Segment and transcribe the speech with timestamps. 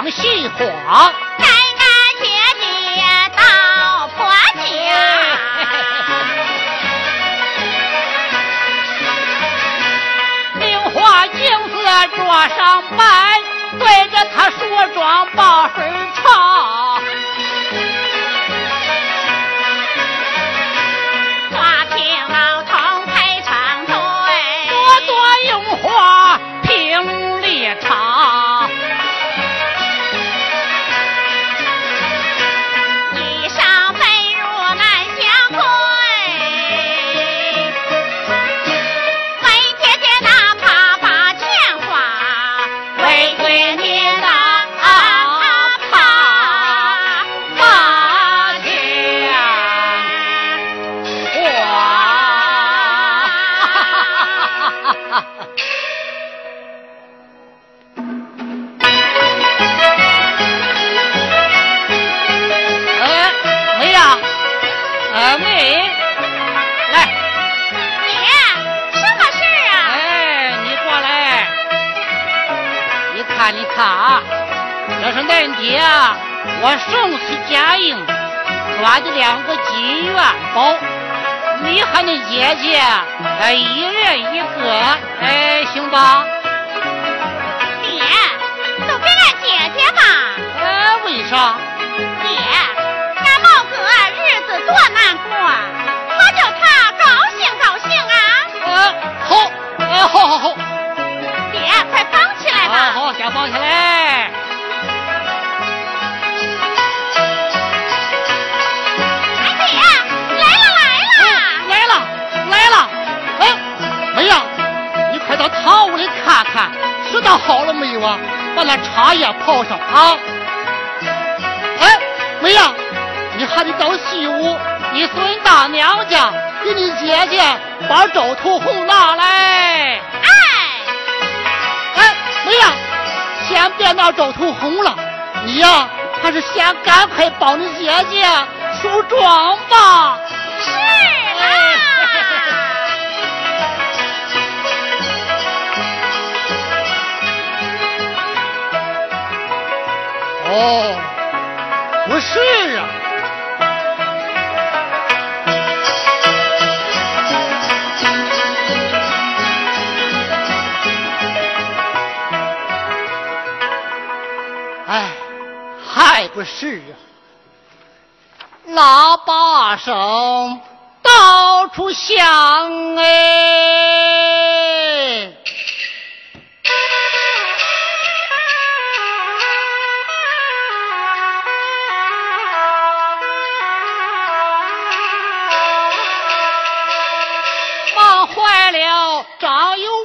[0.00, 1.12] 我们姓黄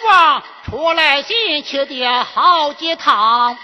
[0.06, 3.58] 王出来进去的好几趟。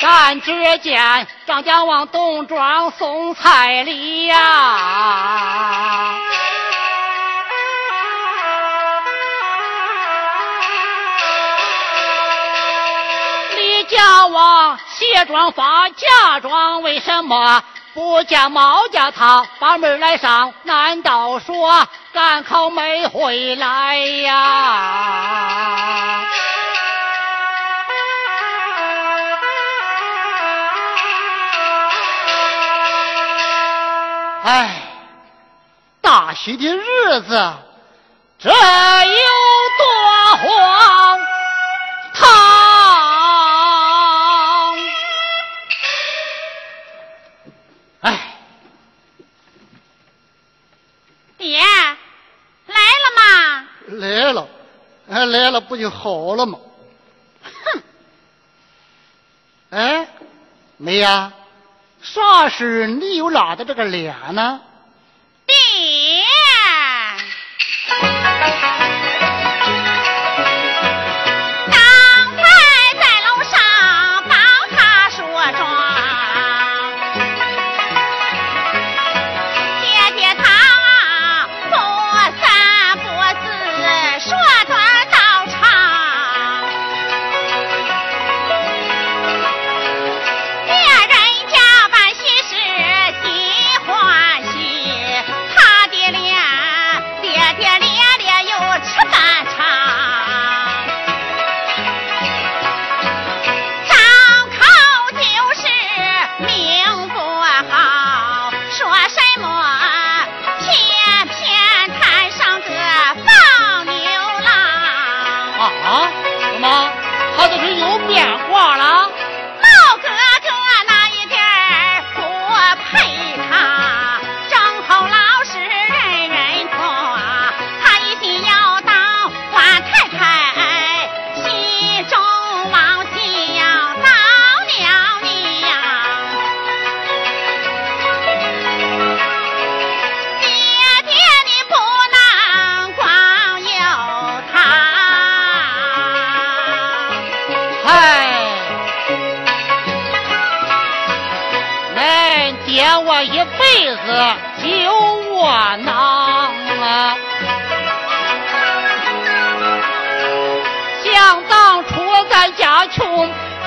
[0.00, 4.36] 但只见张家王冬装送彩礼呀、
[13.56, 17.62] 李家王卸妆发嫁妆，为什么
[17.98, 24.34] 不叫毛家他把门来上，难道说赶考没回来呀？
[34.44, 34.80] 哎，
[36.00, 37.52] 大喜的日子，
[38.38, 38.54] 这有
[39.76, 39.84] 多
[40.36, 40.97] 欢？
[55.30, 56.58] 来了不就好了吗？
[57.42, 57.82] 哼。
[59.70, 60.08] 哎，
[60.76, 61.32] 梅呀，
[62.00, 62.86] 啥事？
[62.86, 64.60] 你又拉的这个脸呢？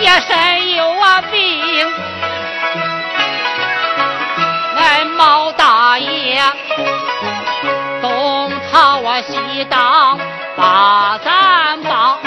[0.01, 1.87] 穷，爹身有啊病，
[4.75, 6.41] 俺毛大爷
[8.01, 10.17] 东操啊西当
[10.57, 12.17] 把咱帮。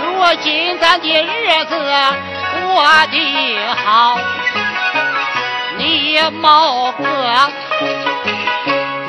[0.00, 1.74] 如今咱的日子
[2.62, 4.16] 过得好，
[5.76, 7.04] 你毛哥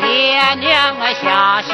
[0.02, 1.72] 爹娘啊下世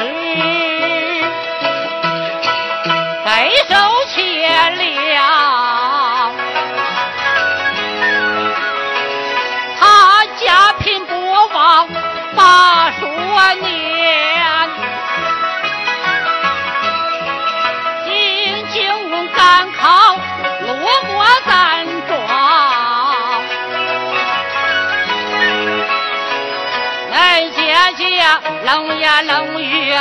[28.64, 29.92] 冷言冷语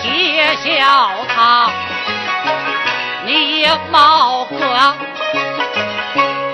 [0.00, 1.68] 讥笑他，
[3.26, 4.56] 你毛哥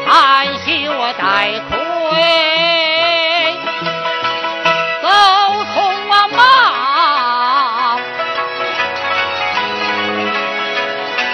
[0.07, 0.71] 含羞
[1.19, 1.77] 带愧，
[5.03, 5.09] 走
[5.67, 6.39] 匆啊忙。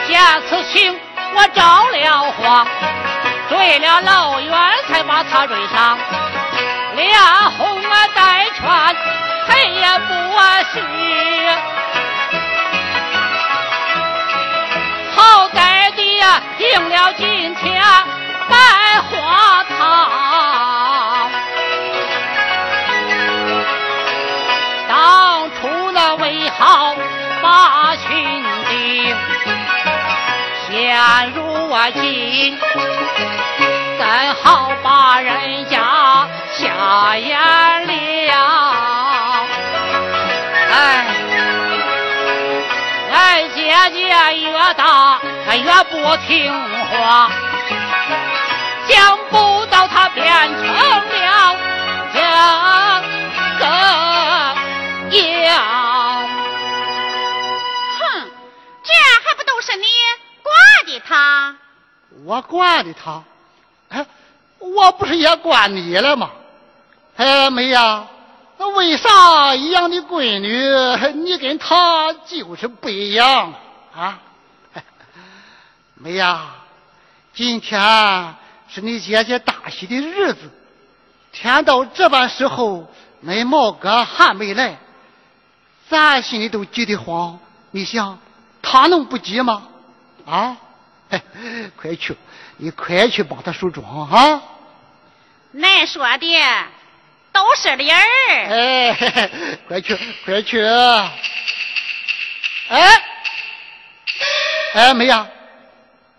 [0.08, 0.98] 下次情
[1.34, 2.66] 我着了慌，
[3.48, 4.52] 追了老远
[4.88, 5.96] 才把他追上，
[6.96, 7.16] 连
[7.58, 8.66] 红啊带劝，
[9.56, 10.12] 谁也不
[10.70, 10.74] 是。
[15.14, 15.56] 好歹
[15.96, 17.82] 的呀，应了今天
[18.50, 18.54] 百
[19.00, 19.78] 花堂。
[24.86, 26.94] 当初那为好
[27.42, 29.16] 把群丁，
[30.68, 31.40] 现如
[31.94, 32.58] 今
[33.98, 34.06] 怎
[34.42, 37.38] 好把人家下眼
[37.86, 38.75] 了？
[40.78, 41.06] 哎，
[43.10, 44.00] 俺姐姐
[44.42, 45.18] 越大
[45.54, 45.94] 越不
[46.26, 46.52] 听
[46.84, 47.30] 话，
[48.86, 50.26] 想不到她变
[50.58, 51.02] 成了
[52.12, 52.20] 这
[55.10, 55.56] 个样。
[57.98, 58.30] 哼，
[58.84, 58.92] 这
[59.24, 59.86] 还不都是你
[60.42, 60.54] 惯
[60.84, 61.56] 的他？
[62.26, 63.22] 我惯的他，
[63.88, 64.04] 哎，
[64.58, 66.30] 我不是也惯你了吗？
[67.16, 68.06] 哎，梅呀，
[68.58, 70.56] 那为啥一样的闺女，
[71.22, 73.52] 你跟她就是不一样
[73.94, 74.18] 啊？
[75.94, 76.54] 梅呀，
[77.34, 78.34] 今天
[78.68, 80.50] 是你姐姐大喜的日子，
[81.32, 82.90] 天到这般时候，
[83.24, 84.78] 恁毛哥还没来，
[85.88, 87.38] 咱心里都急得慌。
[87.72, 88.18] 你想，
[88.62, 89.68] 他能不急吗？
[90.24, 90.56] 啊？
[91.76, 92.16] 快去，
[92.56, 94.42] 你快去帮他梳妆啊！
[95.54, 96.36] 恁说的
[97.36, 97.98] 都是理儿。
[98.48, 99.30] 哎，嘿嘿
[99.68, 100.64] 快去，快去！
[102.68, 103.02] 哎，
[104.72, 105.26] 哎，梅呀，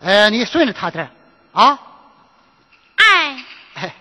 [0.05, 1.09] 哎，你顺着他点儿
[1.59, 1.79] 啊！
[2.97, 3.43] 哎，
[3.73, 3.91] 哎，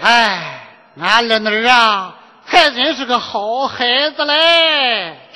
[0.00, 0.60] 哎，
[0.98, 2.14] 俺二女儿啊，
[2.46, 5.27] 还真是个好孩子嘞！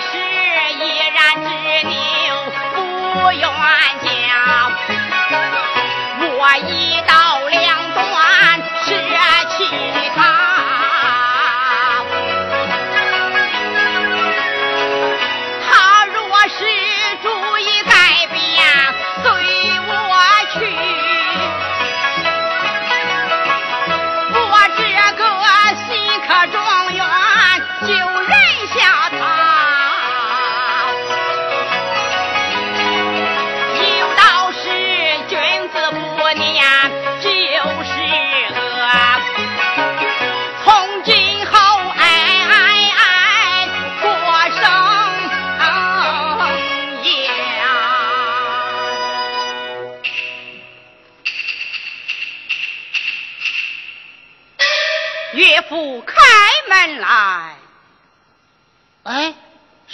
[0.00, 0.82] 是依
[1.12, 1.48] 然执
[1.82, 1.90] 拗
[2.74, 4.37] 不愿讲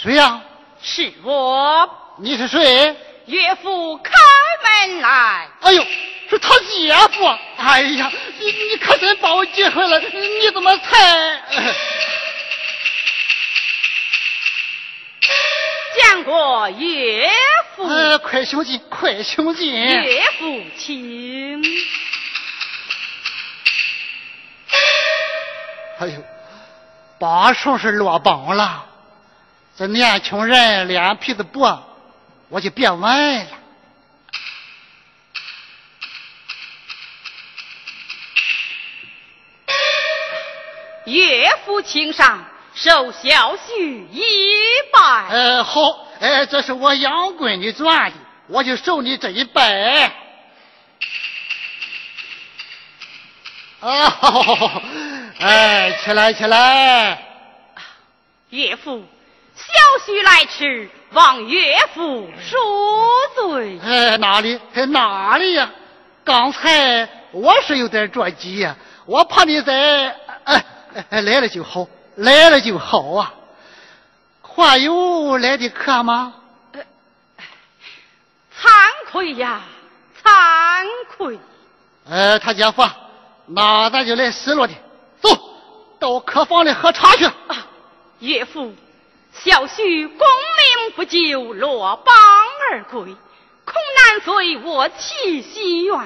[0.05, 0.39] 谁呀？
[0.83, 1.89] 是我。
[2.19, 2.95] 你是谁？
[3.25, 4.13] 岳父开
[4.63, 5.47] 门来。
[5.61, 5.83] 哎呦，
[6.29, 7.25] 是他姐夫。
[7.57, 11.41] 哎呀，你你可真把我接回来，你怎么才？
[15.95, 17.27] 见过岳
[17.75, 17.87] 父。
[17.87, 19.73] 呃，快请进，快请进。
[19.73, 21.63] 岳父，请。
[25.97, 26.23] 哎呦，
[27.19, 28.85] 八叔是落榜了。
[29.77, 31.83] 这年轻人脸皮子薄，
[32.47, 33.45] 我就别问了。
[41.03, 44.23] 岳父请上，受小婿一
[44.93, 45.27] 拜。
[45.29, 45.81] 呃，好，
[46.21, 50.09] 呃，这是我养闺女赚的，我就受你这一拜。
[53.81, 54.81] 啊，好好好，
[55.39, 57.21] 哎，起来起来，
[58.51, 59.05] 岳父。
[59.67, 59.73] 小
[60.05, 62.55] 婿来迟，望岳父恕
[63.35, 63.79] 罪。
[63.83, 64.59] 哎，哪里？
[64.89, 65.69] 哪里呀？
[66.23, 68.75] 刚才我是有点着急呀，
[69.05, 70.15] 我怕你在……
[70.43, 70.65] 哎
[71.09, 73.33] 哎，来了就好，来了就好啊。
[74.41, 76.33] 还有来的客吗？
[78.57, 78.69] 惭
[79.11, 79.61] 愧呀，
[80.23, 81.37] 惭愧。
[82.09, 82.83] 呃，他姐夫，
[83.47, 84.73] 那咱就来失落的，
[85.21, 85.29] 走
[85.99, 87.25] 到客房里喝茶去。
[87.25, 87.67] 啊，
[88.19, 88.73] 岳父。
[89.43, 92.15] 小婿功名不就，落榜
[92.71, 93.15] 而归，
[93.65, 95.99] 恐难随我妻西园。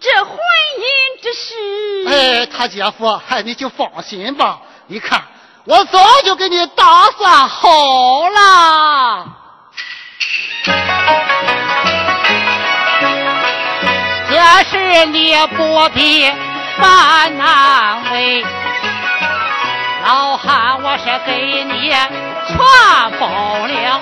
[0.00, 0.38] 这婚
[0.78, 1.54] 姻之事，
[2.08, 4.60] 哎，他姐夫，哎，你就放心吧。
[4.86, 5.24] 你看，
[5.64, 9.26] 我早就给你打算好了。
[14.30, 16.30] 这事你不必
[16.78, 18.46] 烦难为。
[20.08, 22.56] 老汉，我是给你全
[23.20, 23.28] 包
[23.66, 24.00] 了。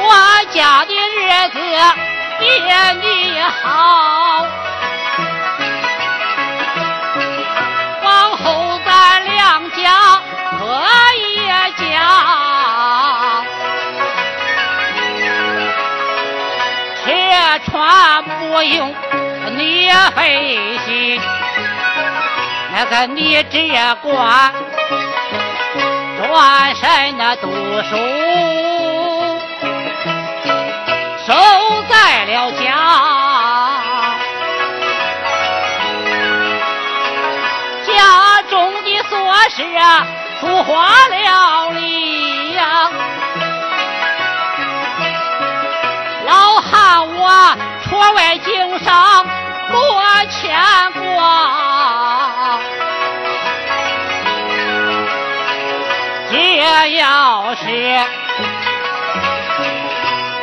[0.00, 0.06] 我
[0.52, 1.58] 家的日子
[2.38, 2.44] 比
[3.02, 4.46] 你好，
[8.04, 8.88] 往后咱
[9.24, 10.22] 两家
[10.56, 10.56] 可
[11.16, 11.82] 以讲，
[17.02, 17.06] 吃
[17.68, 18.94] 穿不用。
[19.58, 21.20] 你费心，
[22.72, 23.58] 那个你只
[24.00, 24.52] 管
[26.16, 27.50] 转身那读
[27.82, 27.96] 书，
[31.26, 31.34] 守
[31.88, 32.62] 在了家，
[37.84, 39.12] 家中的琐
[39.50, 39.56] 事
[40.40, 42.90] 做花了力呀，
[46.26, 49.26] 老汉我出外经商。
[49.70, 49.78] 莫
[50.30, 50.50] 牵
[50.92, 52.58] 挂，
[56.30, 56.34] 这
[56.96, 57.64] 要是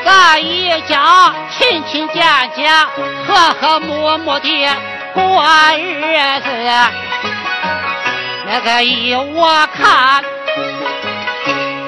[0.03, 2.87] 咱一家亲亲家家
[3.27, 4.67] 和和睦睦的
[5.13, 5.43] 过
[5.77, 6.47] 日子，
[8.45, 10.23] 那个依我看。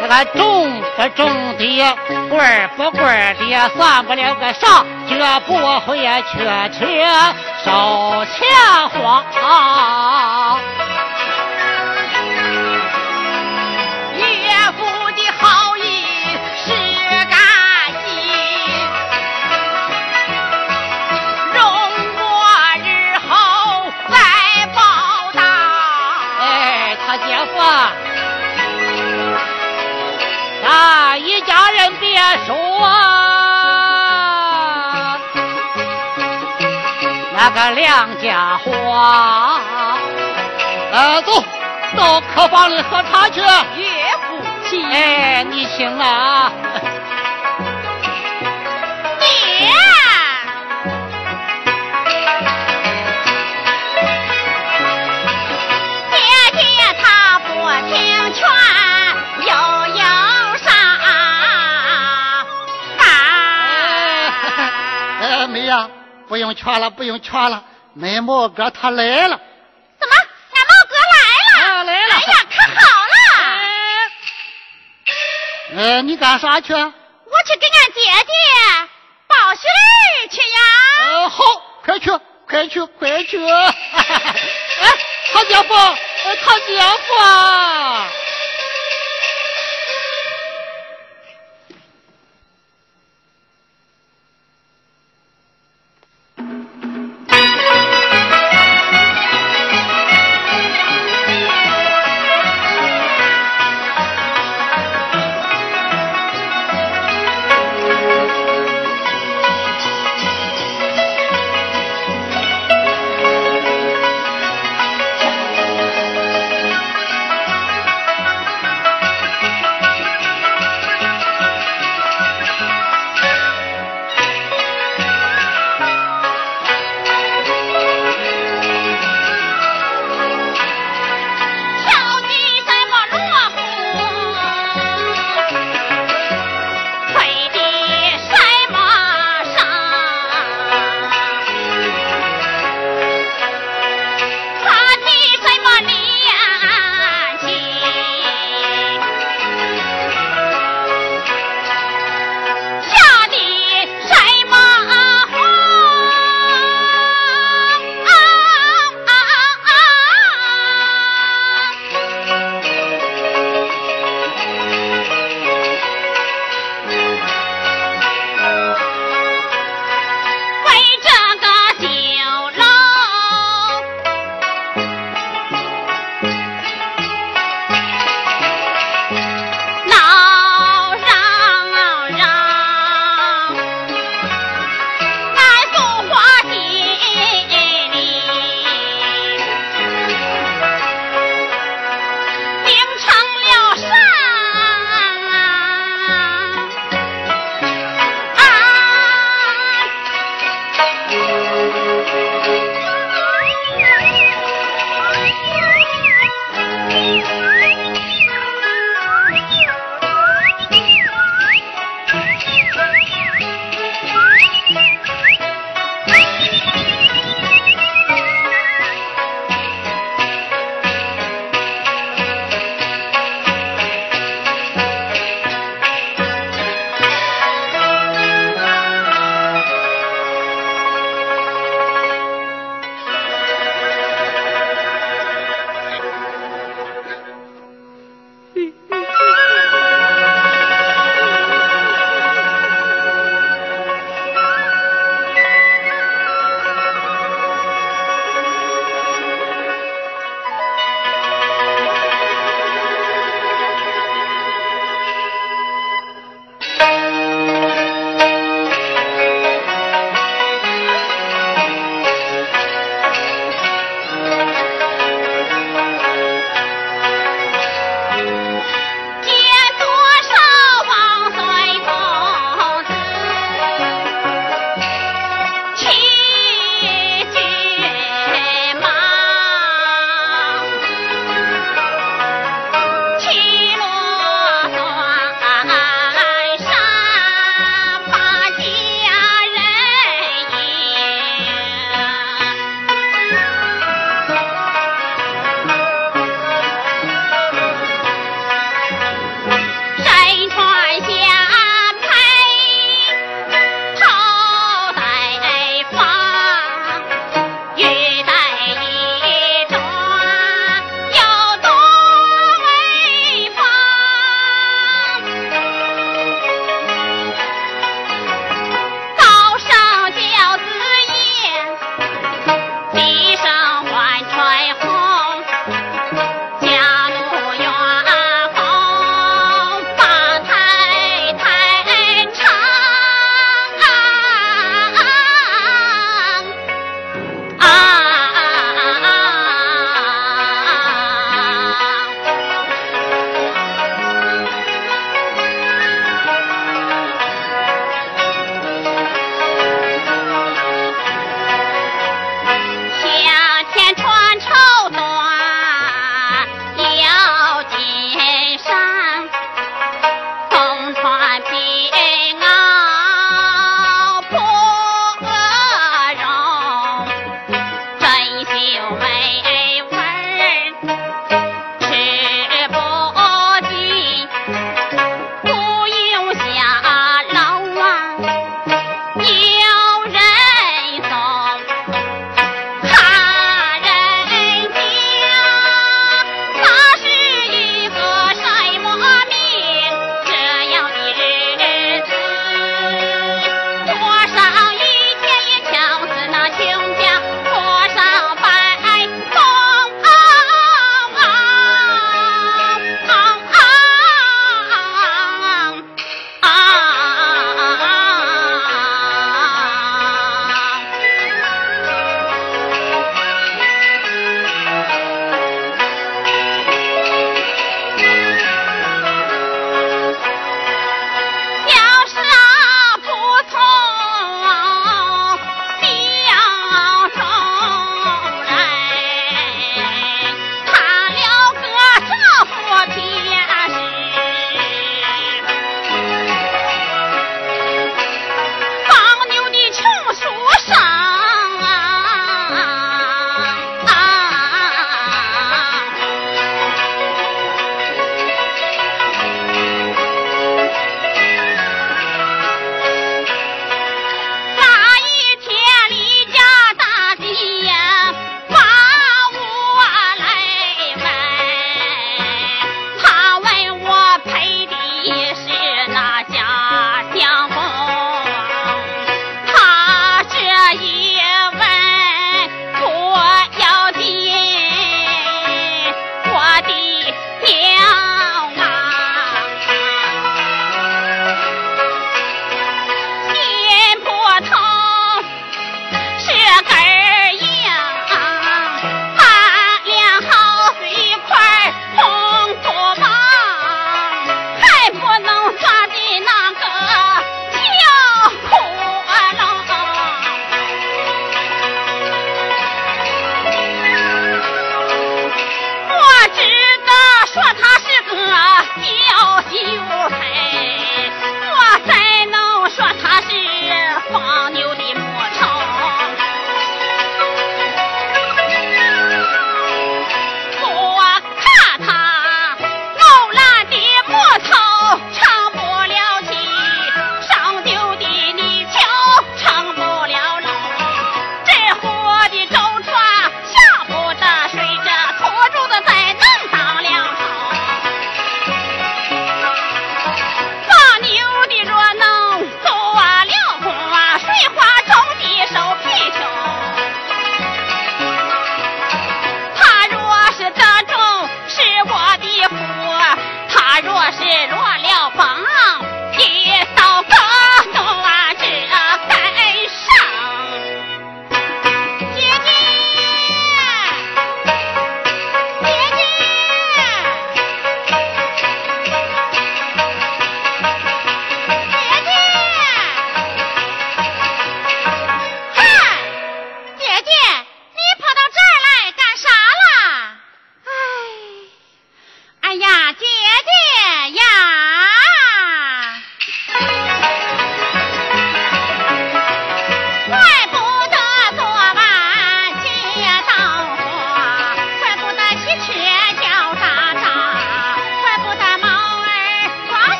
[0.00, 1.96] 那个种不种的，
[2.30, 3.02] 贵不贵
[3.38, 8.46] 的，算不了个啥，绝不会缺钱少钱
[8.90, 9.24] 花。
[37.58, 39.60] 个两家话。
[40.92, 41.44] 呃，走
[41.96, 43.40] 到客房里喝茶去。
[43.40, 43.46] 岳
[44.28, 44.40] 父
[44.70, 44.88] 请。
[44.88, 46.52] 哎，你请啊。
[66.28, 67.64] 不用劝了，不用劝了，
[67.96, 69.40] 恁毛哥他来了。
[69.98, 70.14] 怎么，
[70.52, 71.16] 俺毛哥来
[71.74, 71.84] 了？
[71.84, 72.14] 来了。
[72.14, 73.16] 哎呀，可好了！
[75.76, 76.72] 哎，你干啥去？
[76.74, 78.32] 我去给俺姐爹
[79.26, 80.60] 报喜儿去呀！
[81.02, 81.44] 呃，好，
[81.84, 82.10] 快去，
[82.48, 83.38] 快去，快去！
[83.46, 83.72] 哎，
[85.32, 85.74] 他姐夫，
[86.44, 87.14] 他姐夫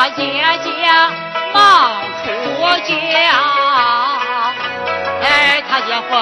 [0.00, 0.22] 他姐
[0.64, 0.70] 姐
[1.52, 2.26] 忙出
[2.88, 2.94] 家。
[5.20, 6.16] 哎，他姐夫，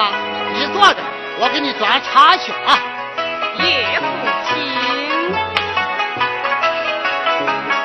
[0.53, 0.97] 你坐着，
[1.39, 2.77] 我给你端茶去啊。
[3.57, 4.05] 也不
[4.49, 4.51] 听。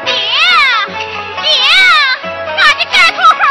[0.04, 0.12] 爹，
[1.42, 1.48] 爹，
[2.58, 3.46] 俺的这头红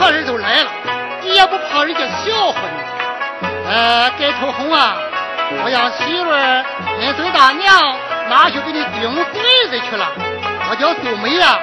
[0.00, 0.70] 客人都来了，
[1.22, 2.58] 你也不怕人家笑话
[3.40, 3.46] 你？
[3.70, 4.96] 呃，盖头红啊，
[5.62, 6.64] 我让媳妇儿
[6.98, 7.96] 跟孙大娘
[8.28, 10.06] 拿去给你钉穗子去了。
[10.68, 11.58] 我叫杜梅啊、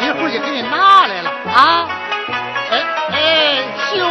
[0.00, 1.88] 一会儿就给你拿来了啊。
[2.70, 4.02] 哎哎，行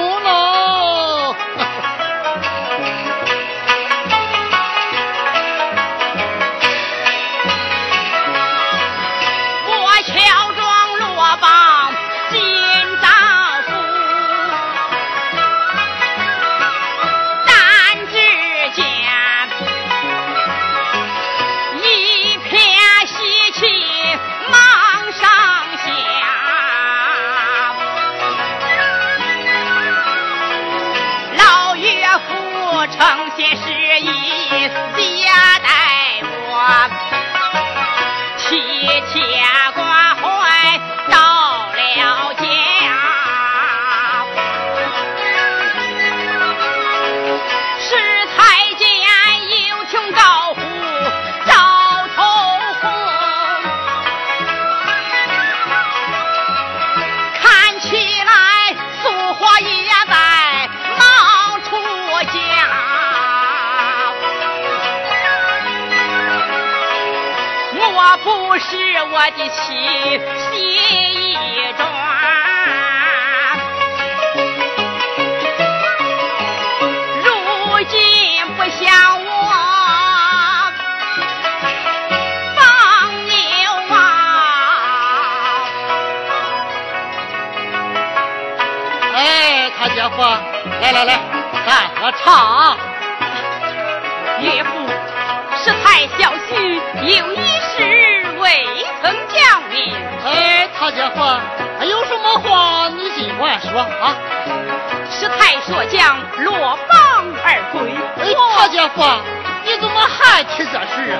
[34.45, 34.94] 意接
[69.07, 69.61] 我的妻
[70.51, 71.37] 心意
[71.77, 71.79] 转？
[77.23, 77.29] 如
[77.83, 77.93] 今
[78.55, 78.83] 不像
[79.23, 79.27] 我
[82.55, 82.59] 放
[83.25, 83.33] 牛
[83.89, 83.95] 啊！
[89.13, 89.17] 哎，
[89.77, 90.15] 他姐夫，
[90.81, 91.19] 来来来，
[91.65, 91.69] 咱
[92.01, 92.77] 喝茶啊。
[94.41, 94.69] 岳父，
[95.63, 96.49] 是太小婿
[97.03, 97.35] 有一
[100.85, 101.19] 哎，他姐夫，
[101.79, 104.13] 还有什么话你尽管说啊。
[105.09, 109.03] 师太说将落榜而归，哎，他姐夫，
[109.65, 111.17] 你怎么还提这事啊？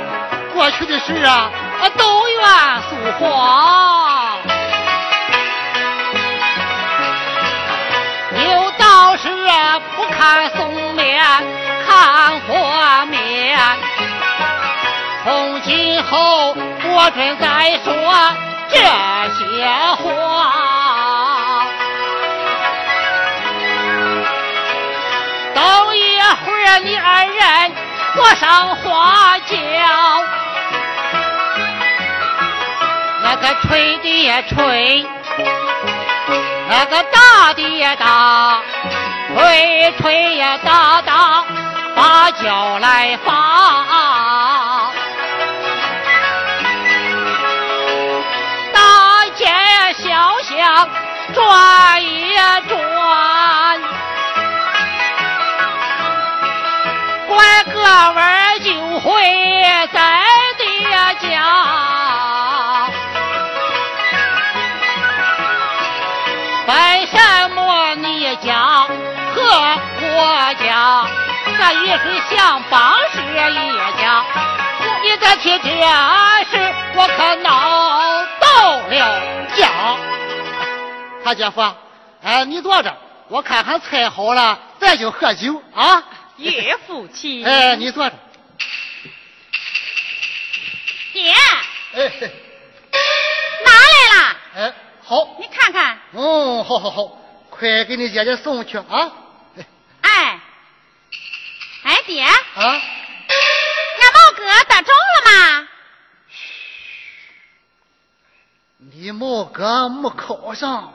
[0.53, 1.49] 过去的事啊，
[1.82, 2.41] 啊都愿
[2.84, 4.38] 诉话。
[8.38, 11.26] 有道是啊，不看宋面，
[11.88, 13.57] 看佛面。
[15.24, 17.91] 从今后我准再说
[18.70, 18.78] 这
[19.38, 20.03] 些话。
[25.53, 25.63] 等
[25.95, 27.72] 一会儿你二人
[28.16, 29.55] 坐上花轿，
[33.24, 35.07] 那个吹的也吹，
[36.70, 38.59] 那个打的也打，
[39.34, 41.45] 吹吹也打打，
[41.95, 44.14] 把轿来发。
[51.34, 52.36] 转一
[52.67, 52.73] 转。
[57.28, 57.73] 乖哥
[58.13, 58.69] 们儿就
[58.99, 59.07] 会
[59.91, 60.23] 在
[60.57, 60.63] 爹
[61.30, 61.32] 家。
[66.67, 66.71] 为
[67.07, 67.15] 什
[67.51, 68.88] 么你家
[69.34, 69.41] 和
[70.01, 71.05] 我家，
[71.59, 73.55] 咱也是相帮是一
[74.01, 74.23] 家？
[75.03, 75.69] 你再提这
[76.49, 77.49] 事，我可闹
[78.39, 78.93] 到了
[79.55, 79.63] 家。
[81.26, 81.59] 他姐夫，
[82.21, 82.95] 哎，你坐着，
[83.30, 86.03] 我看看菜好了，咱就喝酒啊。
[86.38, 88.15] 岳父亲，哎，你坐着。
[91.13, 91.34] 爹，
[91.93, 92.11] 哎，
[93.65, 94.38] 拿来了。
[94.55, 94.73] 哎，
[95.03, 95.36] 好。
[95.39, 95.97] 你看看。
[96.13, 97.17] 嗯，好好好，
[97.49, 99.11] 快给你姐姐送去啊。
[100.01, 100.39] 哎，
[101.86, 102.21] 哎爹。
[102.21, 102.36] 啊。
[102.55, 105.67] 俺毛哥得中了吗？
[108.78, 110.93] 你毛哥没考上，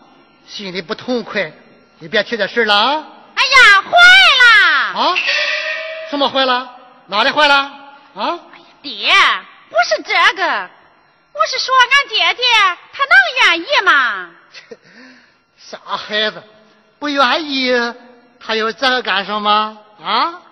[0.51, 1.53] 心里不痛快。
[2.01, 3.07] 你别提这事了啊。
[3.37, 3.91] 哎呀，坏
[4.41, 5.01] 了。
[5.01, 5.15] 啊？
[6.11, 6.69] 什么坏了？
[7.07, 7.55] 哪里坏了？
[7.55, 8.39] 啊？
[8.53, 9.15] 哎呀爹，
[9.71, 10.71] 不是这个，
[11.33, 12.43] 我是说俺姐姐
[12.93, 13.15] 她能
[13.55, 14.31] 愿意吗？
[15.57, 16.43] 傻孩子，
[16.99, 17.73] 不愿意，
[18.41, 19.79] 他要这个干什么？
[20.03, 20.43] 啊？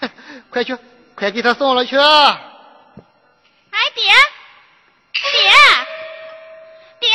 [0.50, 0.76] 快去，
[1.14, 1.96] 快给他送了去。
[1.96, 4.02] 哎，爹，
[5.12, 5.52] 爹。
[7.00, 7.10] 亲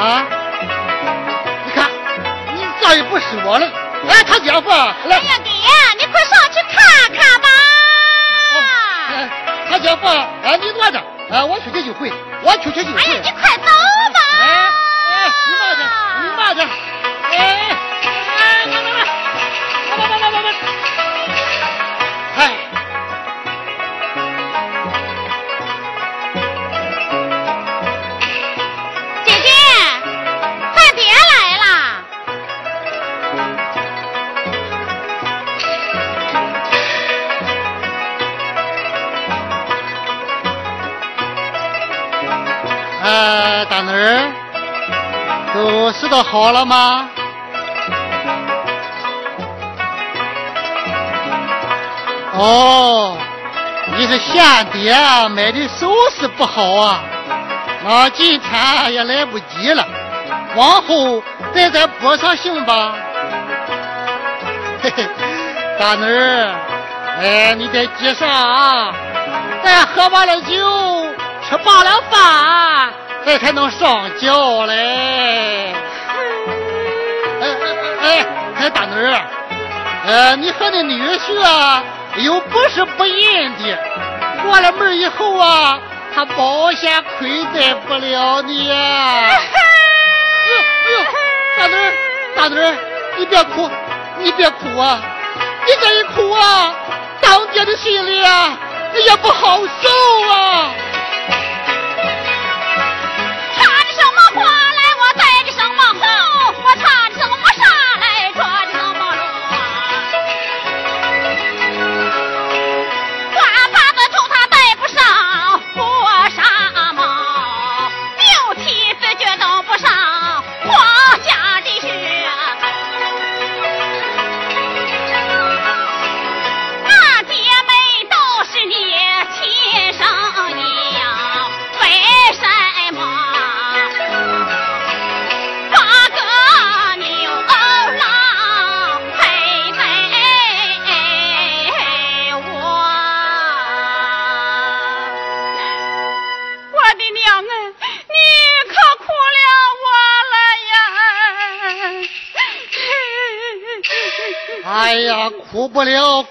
[0.00, 0.24] 啊，
[1.66, 1.90] 你看，
[2.54, 3.66] 你咋也不说了。
[4.08, 5.52] 哎，他姐夫，哎来，呀爹，
[5.98, 6.72] 你快上去看
[7.12, 7.48] 看吧。
[9.10, 9.28] 哎，
[9.68, 10.06] 他姐夫，
[10.42, 10.98] 哎，你坐着，
[11.30, 13.02] 哎，我出去就回，我出去就回。
[13.02, 14.20] 哎呀，你快走吧。
[14.40, 14.72] 哎
[15.12, 15.82] 哎，你慢着，
[16.22, 16.62] 你慢着。
[17.32, 17.36] 哎
[18.38, 19.04] 哎，来来来，
[19.98, 20.89] 来来来来来。
[43.70, 44.32] 大女儿，
[45.54, 47.08] 都拾掇好了吗？
[52.32, 53.16] 哦，
[53.96, 54.92] 你是嫌爹
[55.28, 57.00] 买的首饰不好啊？
[57.84, 59.86] 那今天也来不及了，
[60.56, 61.22] 往后
[61.54, 62.96] 再再补上行吧。
[64.82, 65.08] 嘿嘿，
[65.78, 66.50] 大女儿，
[67.20, 68.92] 哎，你得记上啊，
[69.62, 71.06] 咱喝完了酒，
[71.48, 72.92] 吃饱了饭，
[73.24, 75.74] 咱才能上轿嘞。
[77.40, 77.46] 哎哎
[78.02, 78.26] 哎
[78.60, 79.20] 哎，大女儿，
[80.06, 81.82] 呃，你和你女婿啊，
[82.16, 83.78] 又不是不认的，
[84.42, 85.78] 过了门以后啊，
[86.14, 88.70] 他保险亏待不了你。
[88.70, 90.56] 哎呦
[90.86, 90.98] 哎呦，
[91.58, 91.92] 大女儿，
[92.36, 92.76] 大女儿，
[93.16, 93.70] 你别哭，
[94.18, 95.00] 你别哭啊！
[95.66, 96.74] 你这一哭啊，
[97.20, 98.58] 当爹的心里啊
[99.06, 100.70] 也不好受啊。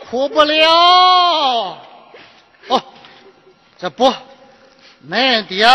[0.10, 1.78] 哭不了。
[2.68, 2.84] 哦，
[3.78, 4.12] 这不，
[5.07, 5.68] 恁爹，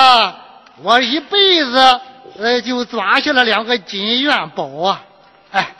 [0.83, 2.01] 我一辈子
[2.39, 5.05] 呃就攒下了两个金元宝啊！
[5.53, 5.75] 哎，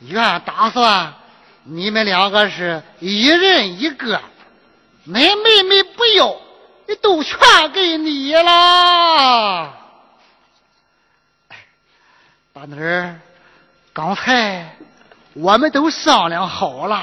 [0.00, 1.14] 原打算
[1.62, 4.20] 你们两个是一人一个，
[5.06, 6.36] 恁妹妹不要，
[7.00, 7.38] 都全
[7.72, 9.72] 给你了。
[11.48, 11.56] 哎
[12.52, 13.20] 大女儿，
[13.92, 14.76] 刚才
[15.34, 17.00] 我们都商量好了，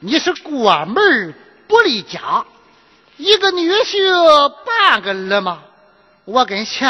[0.00, 1.34] 你是过门
[1.66, 2.44] 不离家，
[3.16, 5.62] 一个女婿半个儿嘛。
[6.24, 6.88] 我跟钱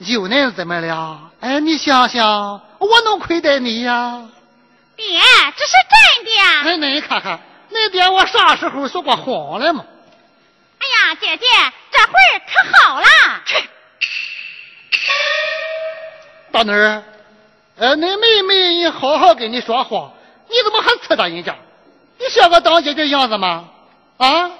[0.00, 1.30] 就恁怎么了？
[1.40, 4.28] 哎，你想想，我能亏待你呀？
[4.96, 5.20] 爹，
[5.56, 6.30] 这是真的。
[6.70, 9.84] 哎，那你看看，那爹我啥时候说过谎了吗？
[10.78, 11.46] 哎呀，姐姐，
[11.90, 13.06] 这会儿可好了。
[16.52, 17.02] 大女儿，
[17.76, 20.12] 呃，恁妹妹好好跟你说话，
[20.48, 21.56] 你怎么还刺他人家？
[22.28, 23.64] 像个当姐姐样子吗？
[24.18, 24.50] 啊？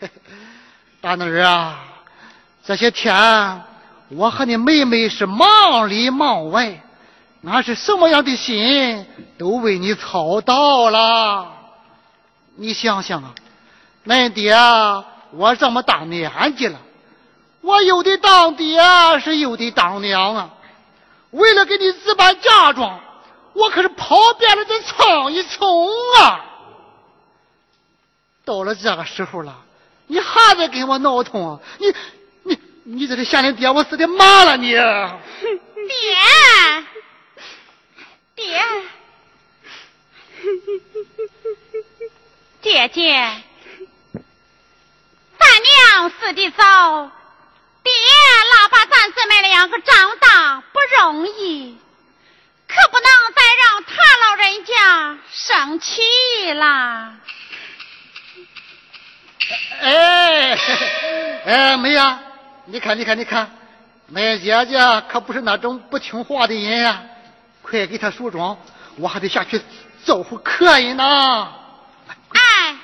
[1.00, 1.84] 大女儿啊，
[2.64, 3.62] 这些天
[4.10, 6.82] 我和你妹妹是忙里忙外，
[7.44, 9.06] 俺是什么样的心
[9.38, 11.52] 都为你操到了。
[12.56, 13.34] 你想想啊，
[14.06, 14.54] 恁爹
[15.32, 16.78] 我这么大年纪了，
[17.62, 18.78] 我有的当爹
[19.24, 20.50] 是有的当娘啊，
[21.30, 23.00] 为了给你置办嫁妆，
[23.54, 25.68] 我可是跑遍了这村一村
[26.20, 26.44] 啊。
[28.44, 29.62] 到了这个时候了。
[30.08, 31.58] 你还在跟我闹腾？
[31.78, 31.94] 你
[32.42, 34.72] 你你这是嫌你爹我死的慢了你？
[35.94, 36.16] 爹
[38.34, 38.60] 爹
[42.60, 43.42] 姐姐，
[45.38, 47.10] 咱娘死的早，
[47.82, 47.92] 爹
[48.54, 51.78] 老把咱姊妹两个长大不容易，
[52.74, 53.92] 可不能再让他
[54.24, 57.14] 老人家生气啦。
[59.80, 60.56] 哎，
[61.44, 62.18] 哎，妹呀，
[62.64, 63.50] 你看，你看，你看，
[64.06, 67.02] 梅姐姐可不是那种不听话的人呀！
[67.60, 68.58] 快给她梳妆，
[68.96, 69.60] 我还得下去
[70.04, 71.52] 招呼客人呢。
[72.30, 72.76] 哎，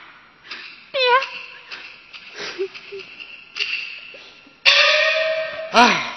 [0.93, 1.01] 爹，
[5.72, 6.12] 哎，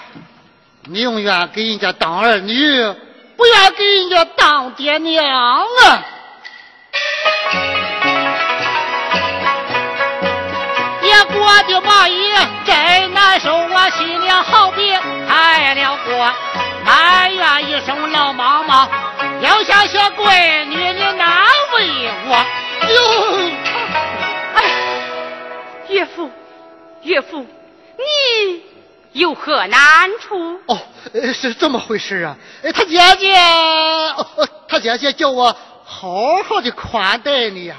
[0.84, 2.54] 你永远给人家当儿女，
[3.36, 6.04] 不愿给人家当爹娘啊！
[11.34, 14.94] 我的妈呀，真难受，我心里好比
[15.28, 16.32] 开了锅，
[16.84, 18.88] 埋怨一声老妈妈，
[19.40, 22.44] 要想学闺女你难为我。
[22.88, 23.50] 哟，
[24.54, 24.58] 哎，
[25.88, 26.30] 岳父，
[27.02, 27.46] 岳父，
[27.96, 28.62] 你
[29.12, 30.58] 有何难处？
[30.66, 30.78] 哦，
[31.34, 32.36] 是这么回事啊。
[32.74, 33.34] 他姐姐，
[34.68, 35.54] 他姐姐叫我
[35.84, 37.76] 好好的款待你呀，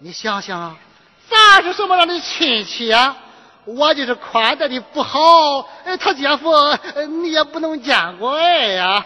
[0.00, 0.76] 你想想啊。
[1.28, 3.16] 咱是什么样的亲戚啊？
[3.64, 5.20] 我就是款待的不好，
[5.84, 6.50] 哎，他姐夫
[7.22, 9.04] 你也不能见怪呀。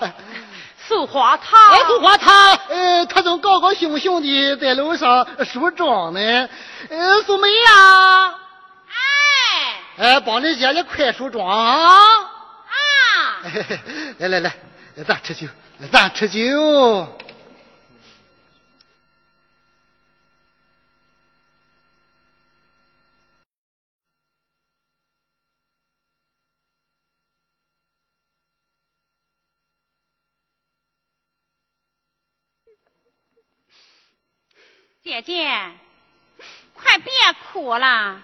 [0.86, 6.48] 素花他，素花他，呃，他正高高兴兴的在楼上梳妆呢。
[6.90, 8.34] 呃，素梅呀，
[9.96, 11.96] 哎，哎，帮你姐姐快梳妆啊！
[12.66, 13.42] 啊，
[14.18, 14.54] 来来来，
[15.06, 15.46] 咱吃酒，
[15.90, 17.18] 咱吃酒。
[35.02, 35.44] 姐姐，
[36.74, 37.12] 快别
[37.52, 38.22] 哭了！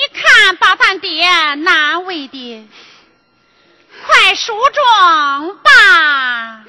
[0.00, 2.66] 你看把咱爹难为的，
[4.06, 6.64] 快梳妆吧。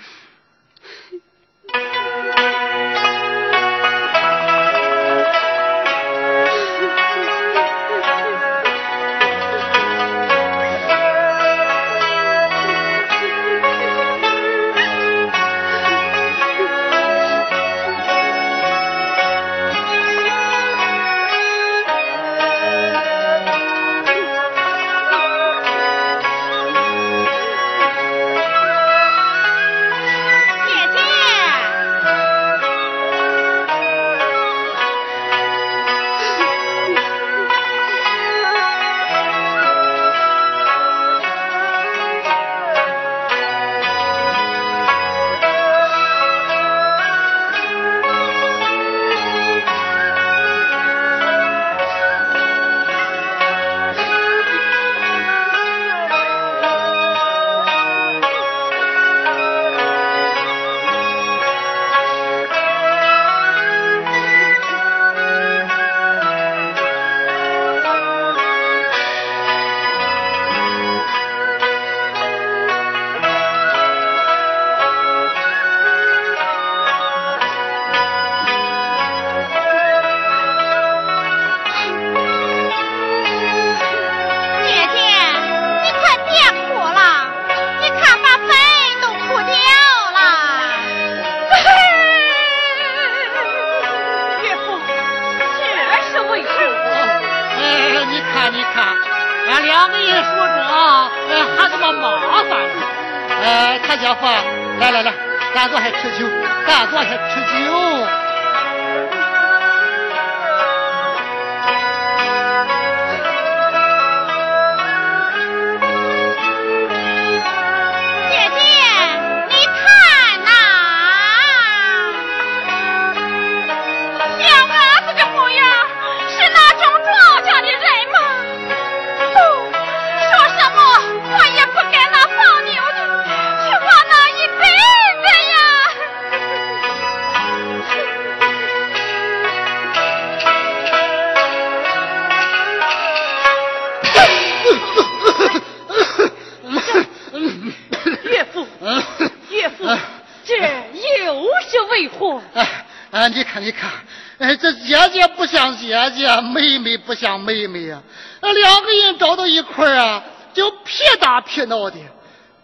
[161.90, 162.00] 打皮闹的。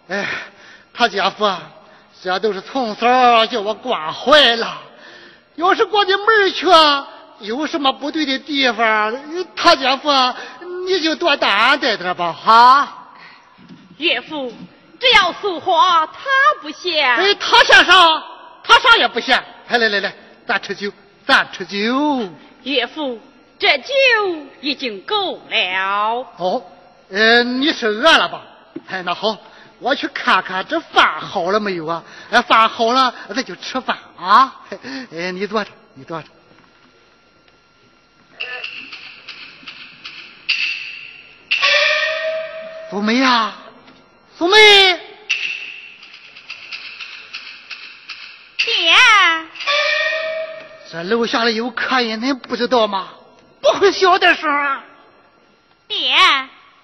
[0.08, 0.28] 哎，
[0.94, 1.62] 他姐夫啊，
[2.22, 4.82] 这都是从小叫我惯坏了。
[5.56, 7.06] 要是过的门去啊，
[7.40, 9.14] 有什么不对的地方，
[9.56, 10.36] 他姐夫啊，
[10.86, 12.94] 你就多担待点吧，哈。
[13.96, 14.52] 岳父，
[15.00, 16.12] 只要俗话，他
[16.62, 17.16] 不嫌。
[17.16, 18.22] 哎，他嫌啥？
[18.62, 19.42] 他啥也不嫌。
[19.68, 20.12] 来来来来。
[20.46, 20.90] 咱吃酒，
[21.26, 21.76] 咱吃酒。
[22.62, 23.20] 岳父，
[23.58, 23.84] 这酒
[24.60, 26.26] 已经够了。
[26.38, 26.62] 哦，
[27.10, 28.42] 呃，你是饿了吧？
[28.88, 29.36] 哎，那好，
[29.78, 32.02] 我去看看这饭好了没有啊？
[32.30, 34.62] 哎，饭好了，咱就吃饭啊。
[35.12, 36.28] 哎，你坐着，你坐着。
[42.90, 43.52] 苏梅呀，
[44.38, 44.56] 苏梅。
[48.56, 48.94] 爹。
[50.90, 53.08] 这楼下里有客人，恁不知道吗？
[53.60, 54.82] 不会小点声啊！
[55.86, 56.16] 爹，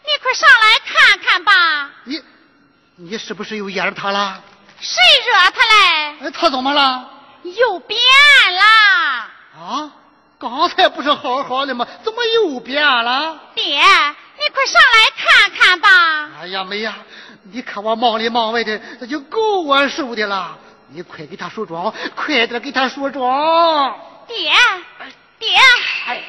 [0.06, 1.90] 你快上来看看吧。
[2.04, 2.20] 你，
[2.96, 4.42] 你是不是又惹着他了？
[4.80, 6.30] 谁惹他嘞？
[6.30, 7.10] 他怎么了？
[7.42, 8.62] 又变了。
[9.58, 9.92] 啊？
[10.36, 11.86] 刚才不是好好的吗？
[12.02, 13.40] 怎么又变了？
[13.54, 16.30] 爹，你快上来看看吧。
[16.40, 16.96] 哎呀，妹呀，
[17.50, 20.58] 你看我忙里忙外的，那就够我受的了。
[20.88, 23.98] 你快给他梳妆，快点给他梳妆。
[24.26, 24.52] 爹，
[25.38, 25.58] 爹，爹，
[26.06, 26.22] 哎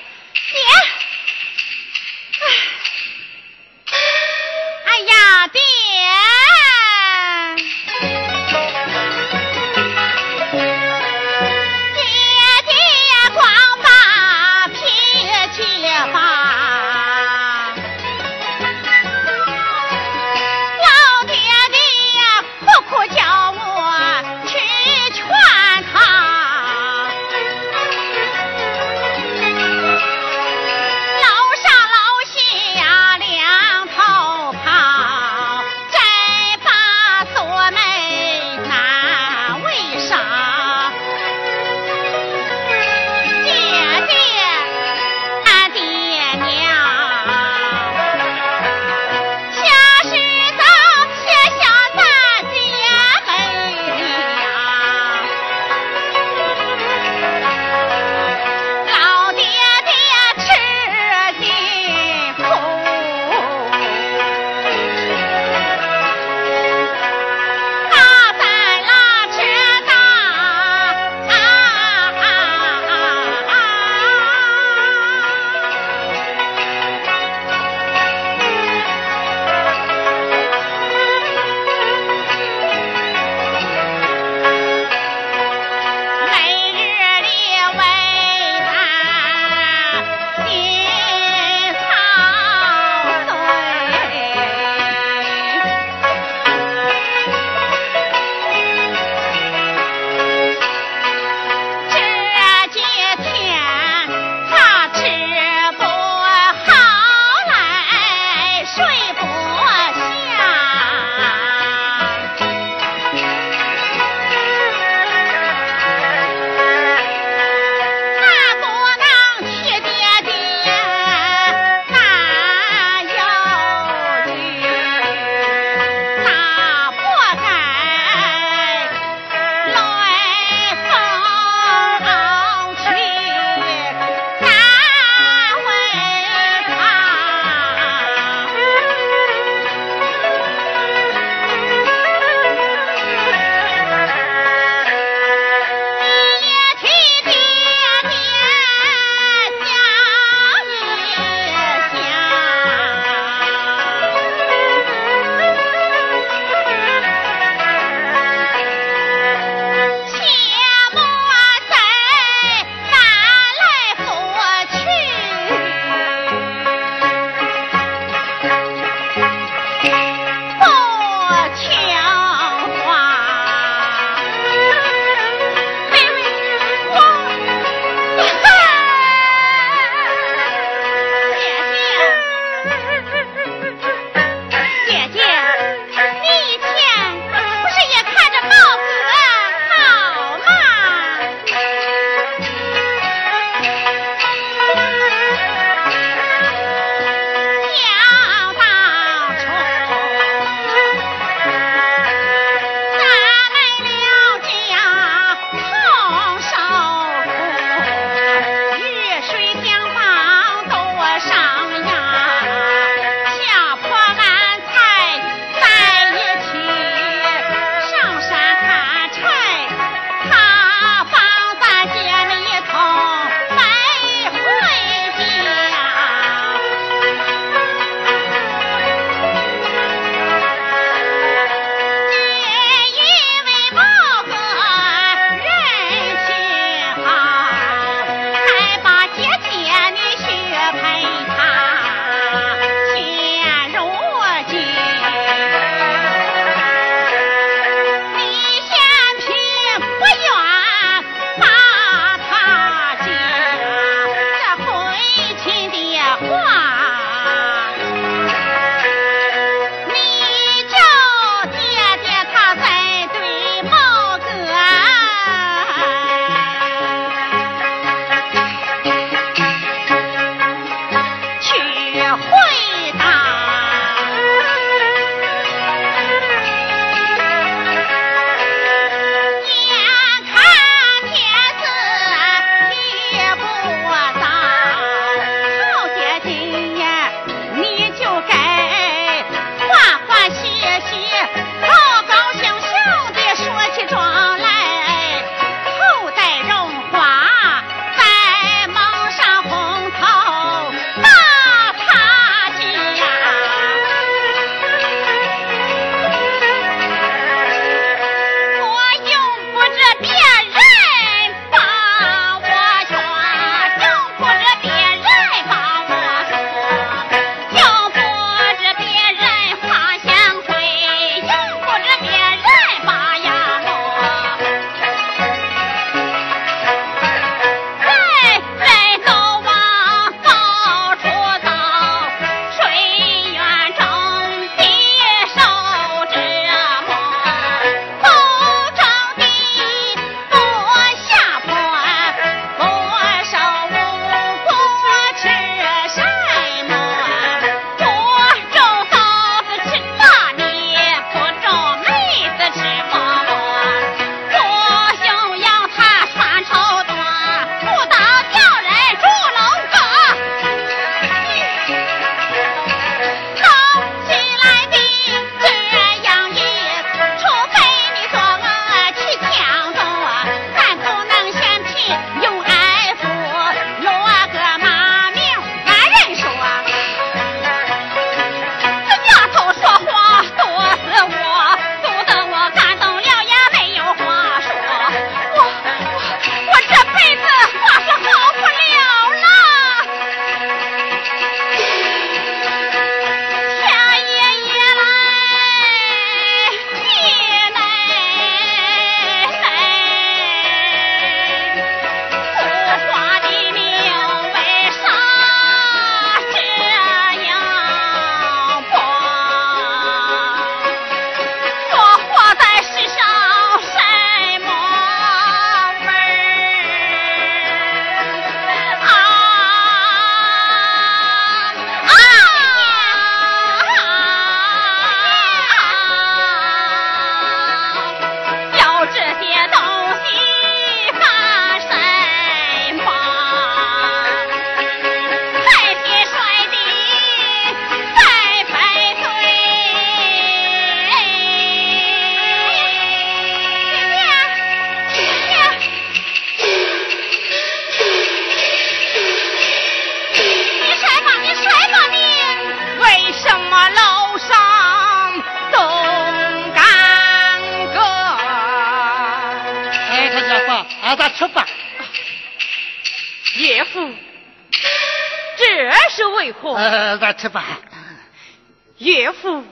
[468.77, 469.43] 岳父，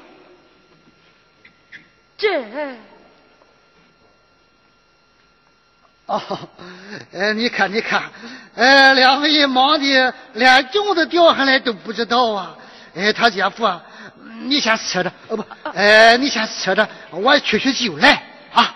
[2.17, 2.43] 这……
[6.05, 6.21] 哦，
[7.13, 8.03] 呃，你看，你看，
[8.55, 12.57] 呃，两个人忙的连粽子掉下来都不知道啊。
[12.93, 13.67] 哎，他姐夫，
[14.41, 18.75] 你先吃着，哦不，呃，你先吃着，我去取酒来啊。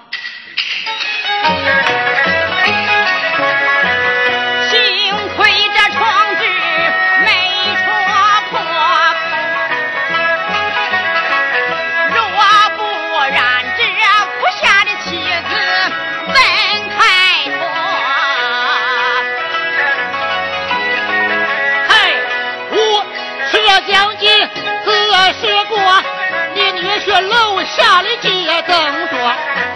[27.97, 29.17] 楼下的街灯着，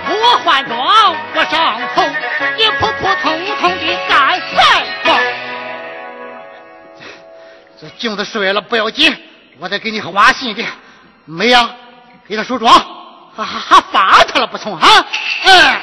[0.09, 2.03] 我换装我上头，
[2.57, 4.55] 你普普通通的干什
[5.05, 5.19] 么？
[7.79, 9.15] 这镜子摔了不要紧，
[9.59, 10.63] 我再给你换新的。
[11.25, 11.69] 没呀，
[12.27, 12.71] 给他梳妆，
[13.35, 14.87] 还还还罚他了不成啊？
[15.43, 15.80] 嗯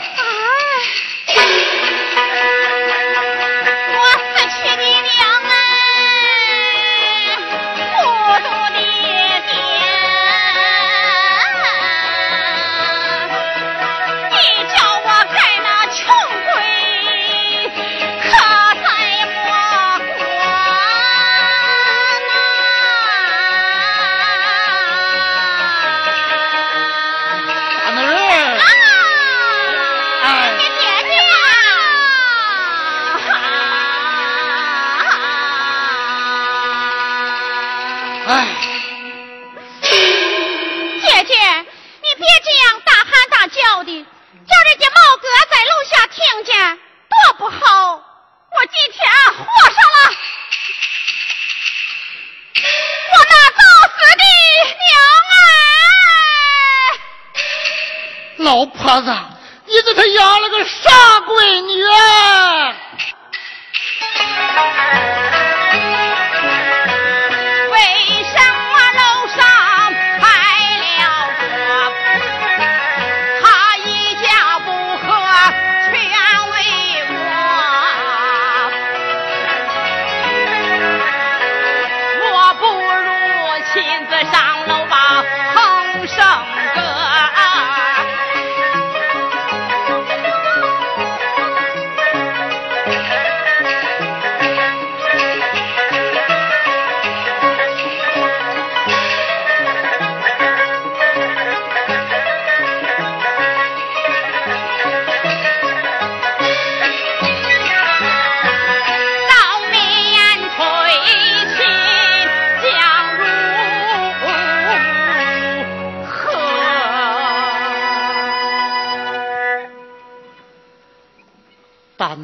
[58.88, 59.27] 嫂子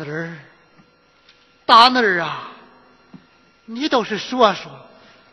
[0.00, 0.38] 哎。
[1.66, 2.48] 大儿啊，
[3.64, 4.70] 你倒是说说，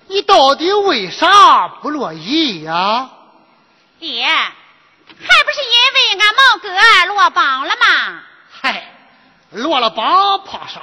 [0.07, 3.09] 你到底为啥不乐意呀？
[3.99, 8.23] 爹，还不是因为俺毛哥落榜了吗？
[8.49, 8.93] 嗨，
[9.51, 10.81] 落了榜怕啥？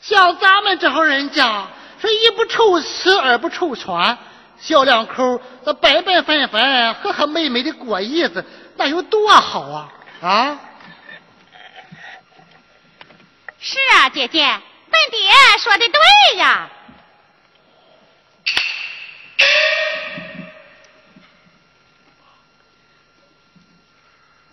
[0.00, 1.66] 像咱们这号人家，
[2.00, 4.16] 是一不愁吃，二不愁穿，
[4.58, 8.44] 小两口这白白分分，和和美美的过日子，
[8.76, 9.88] 那有多好啊！
[10.22, 10.58] 啊？
[13.62, 14.44] 是啊，姐姐。
[14.90, 15.18] 本爹
[15.62, 16.00] 说的对
[16.36, 16.68] 呀，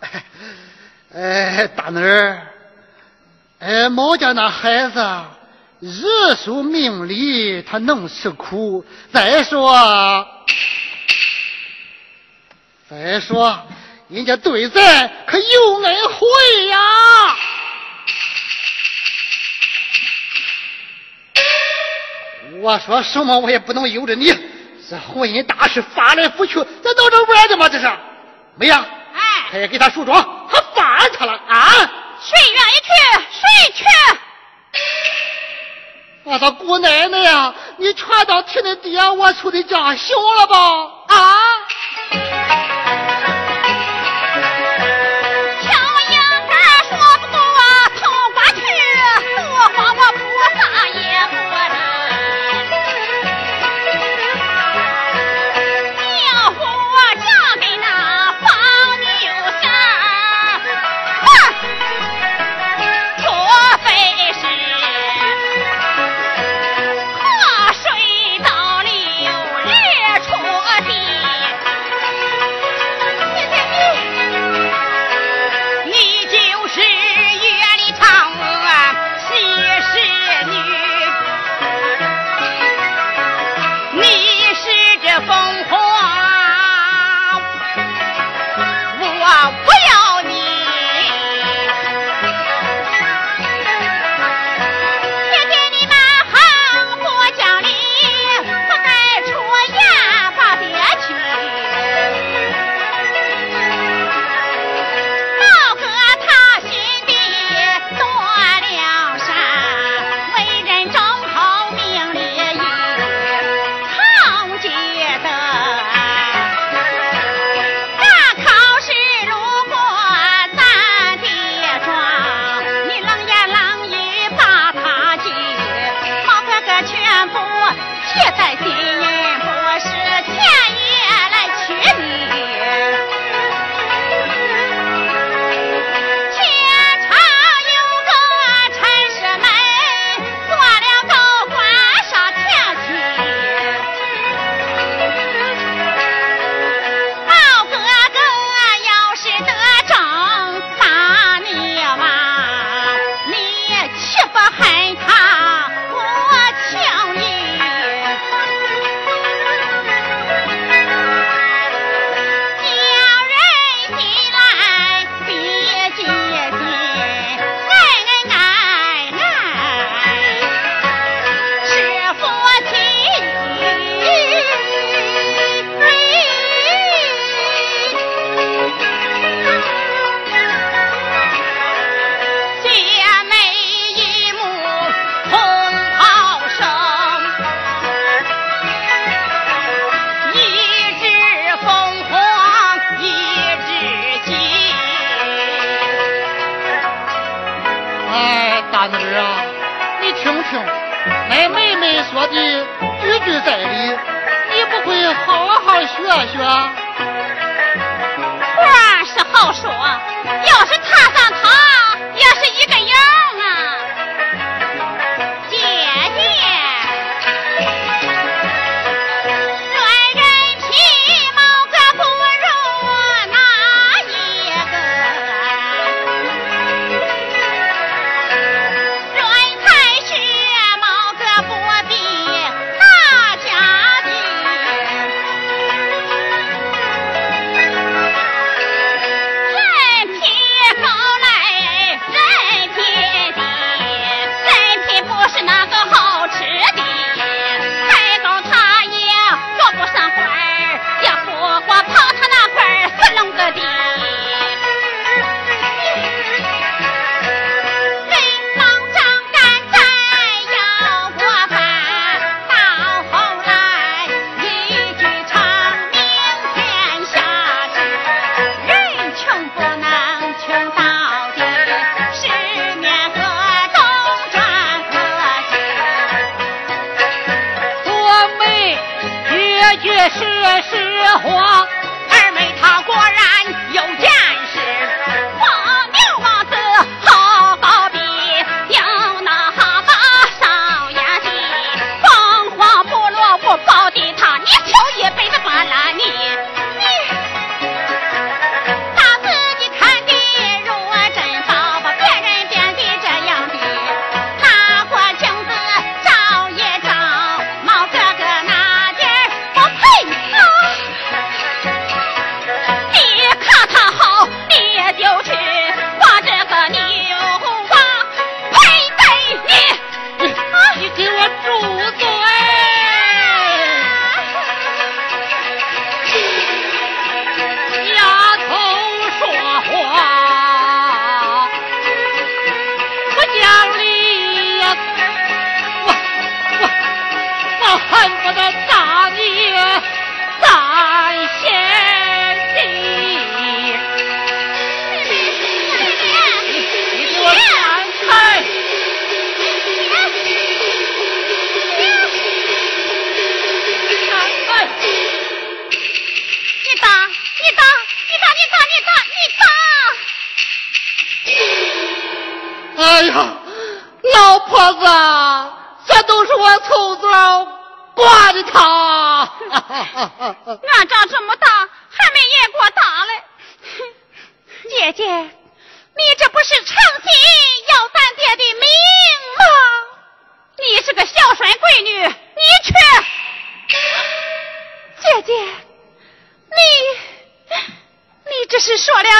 [1.12, 2.46] 哎，大妮儿，
[3.58, 5.24] 哎，毛家那孩子
[5.80, 8.86] 日守命里，他能吃苦。
[9.12, 10.26] 再说，
[12.88, 13.66] 再说，
[14.08, 16.78] 人家对咱可有恩惠呀。
[22.60, 24.26] 我说什么我也不能由着你，
[24.88, 27.68] 这婚姻大事翻来覆去，咱闹这玩的吗？
[27.68, 27.90] 这是，
[28.56, 28.84] 没呀？
[29.14, 31.68] 哎，快给他梳妆，还烦他了啊！
[32.20, 32.90] 谁愿意去，
[33.32, 33.84] 谁去。
[36.24, 40.56] 我的姑奶奶呀，你全当替你爹我出的家行了吧？
[41.08, 41.16] 啊！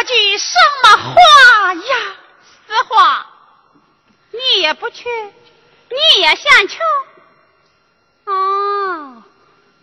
[0.05, 1.97] 句什么话呀？
[2.66, 3.27] 实话？
[4.32, 5.09] 你也不去
[5.89, 6.78] 你也嫌穷
[8.27, 9.22] 哦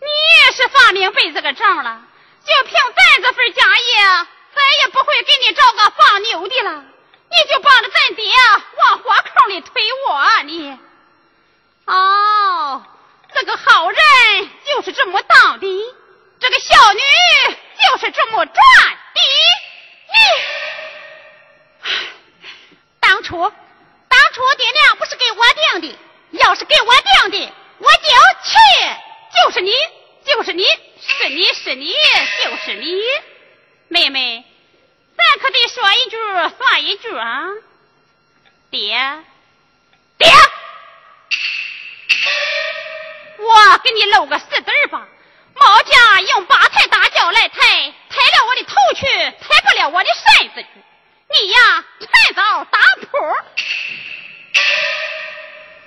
[0.00, 0.06] 你
[0.46, 2.00] 也是发明被这个证了
[2.46, 6.82] 就凭咱这份家业再也不会给你找个放牛的了。
[7.30, 8.32] 你就帮着咱爹
[8.78, 10.78] 往火坑里推我你。
[11.84, 12.82] 哦
[13.34, 14.00] 这个好人
[14.64, 15.96] 就是这么当的
[16.40, 17.00] 这个小女
[17.90, 18.97] 就是这么赚
[23.28, 23.36] 初，
[24.08, 25.98] 当初爹娘不是给我定的，
[26.38, 28.00] 要是给我定的，我就
[28.42, 28.56] 去。
[29.44, 29.70] 就是你，
[30.24, 31.92] 就是你，是你是你，
[32.42, 33.02] 就是你，
[33.88, 34.42] 妹妹，
[35.14, 36.16] 咱可得说一句
[36.56, 37.48] 算一句啊，
[38.70, 38.96] 爹，
[40.16, 40.26] 爹，
[43.36, 45.06] 我给你露个四子吧。
[45.54, 47.60] 毛家用八抬大轿来抬，
[48.08, 50.68] 抬了我的头去，抬不了我的身子去。
[51.30, 53.06] 你呀，趁早打谱。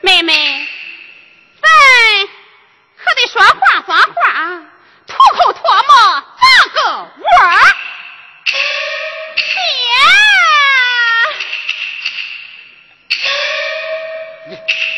[0.02, 0.68] 妹妹，
[1.62, 1.68] 咱
[3.04, 4.62] 可得说话算话，
[5.08, 6.44] 吐口唾沫扎
[6.74, 7.26] 个窝。
[13.16, 13.26] 爹！
[14.48, 14.52] 你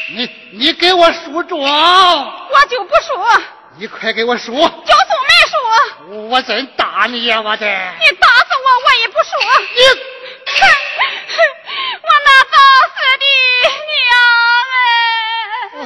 [0.10, 0.18] 你
[0.52, 1.58] 你给我梳妆！
[1.62, 3.14] 我就不梳。
[3.78, 4.52] 你快给我梳！
[4.52, 5.56] 就是没梳。
[6.30, 7.66] 我真打你呀，我的！
[7.66, 9.30] 你打死我，我也不梳。
[9.74, 10.13] 你。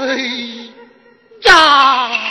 [0.08, 0.16] 哎
[1.44, 2.27] 呀！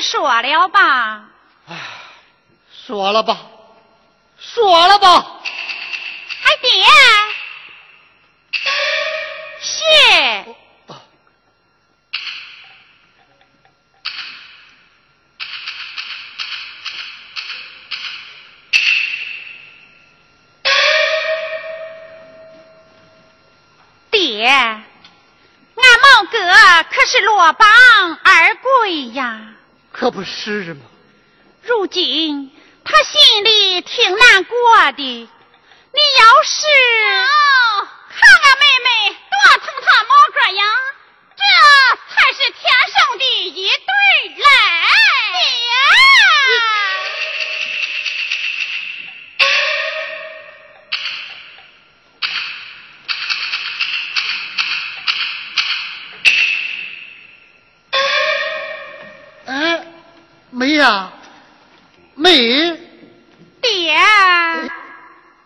[0.00, 1.24] 说了吧。
[1.68, 1.74] 唉，
[2.86, 3.38] 说了吧，
[4.38, 5.40] 说了吧。
[6.44, 6.84] 哎，爹，
[9.60, 10.56] 谢。
[24.10, 24.84] 爹，俺
[25.76, 26.38] 毛哥
[26.90, 27.68] 可是落榜
[29.98, 30.80] 可不是吗？
[31.62, 32.52] 如今
[32.84, 35.02] 他心里挺难过的。
[35.02, 36.66] 你要是
[38.10, 38.88] 看俺妹妹
[39.30, 40.62] 多疼他毛哥呀，
[41.34, 41.42] 这
[42.14, 42.60] 才是天
[42.94, 43.88] 生的一对
[44.44, 44.46] 来。
[45.32, 45.74] 妹呀，
[62.14, 62.76] 妹，
[63.60, 63.94] 爹，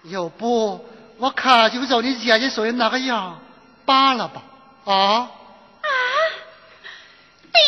[0.05, 0.87] 要不
[1.19, 3.41] 我看就照你姐姐说的那个样
[3.85, 4.43] 罢了吧？
[4.85, 4.95] 啊？
[4.95, 5.29] 啊，
[7.53, 7.61] 爹，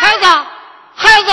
[0.00, 0.26] 孩子，
[0.94, 1.30] 孩子，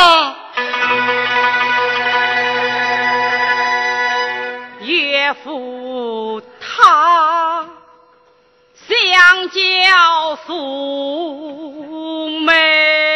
[4.86, 7.66] 岳父他
[8.88, 13.13] 想叫素梅。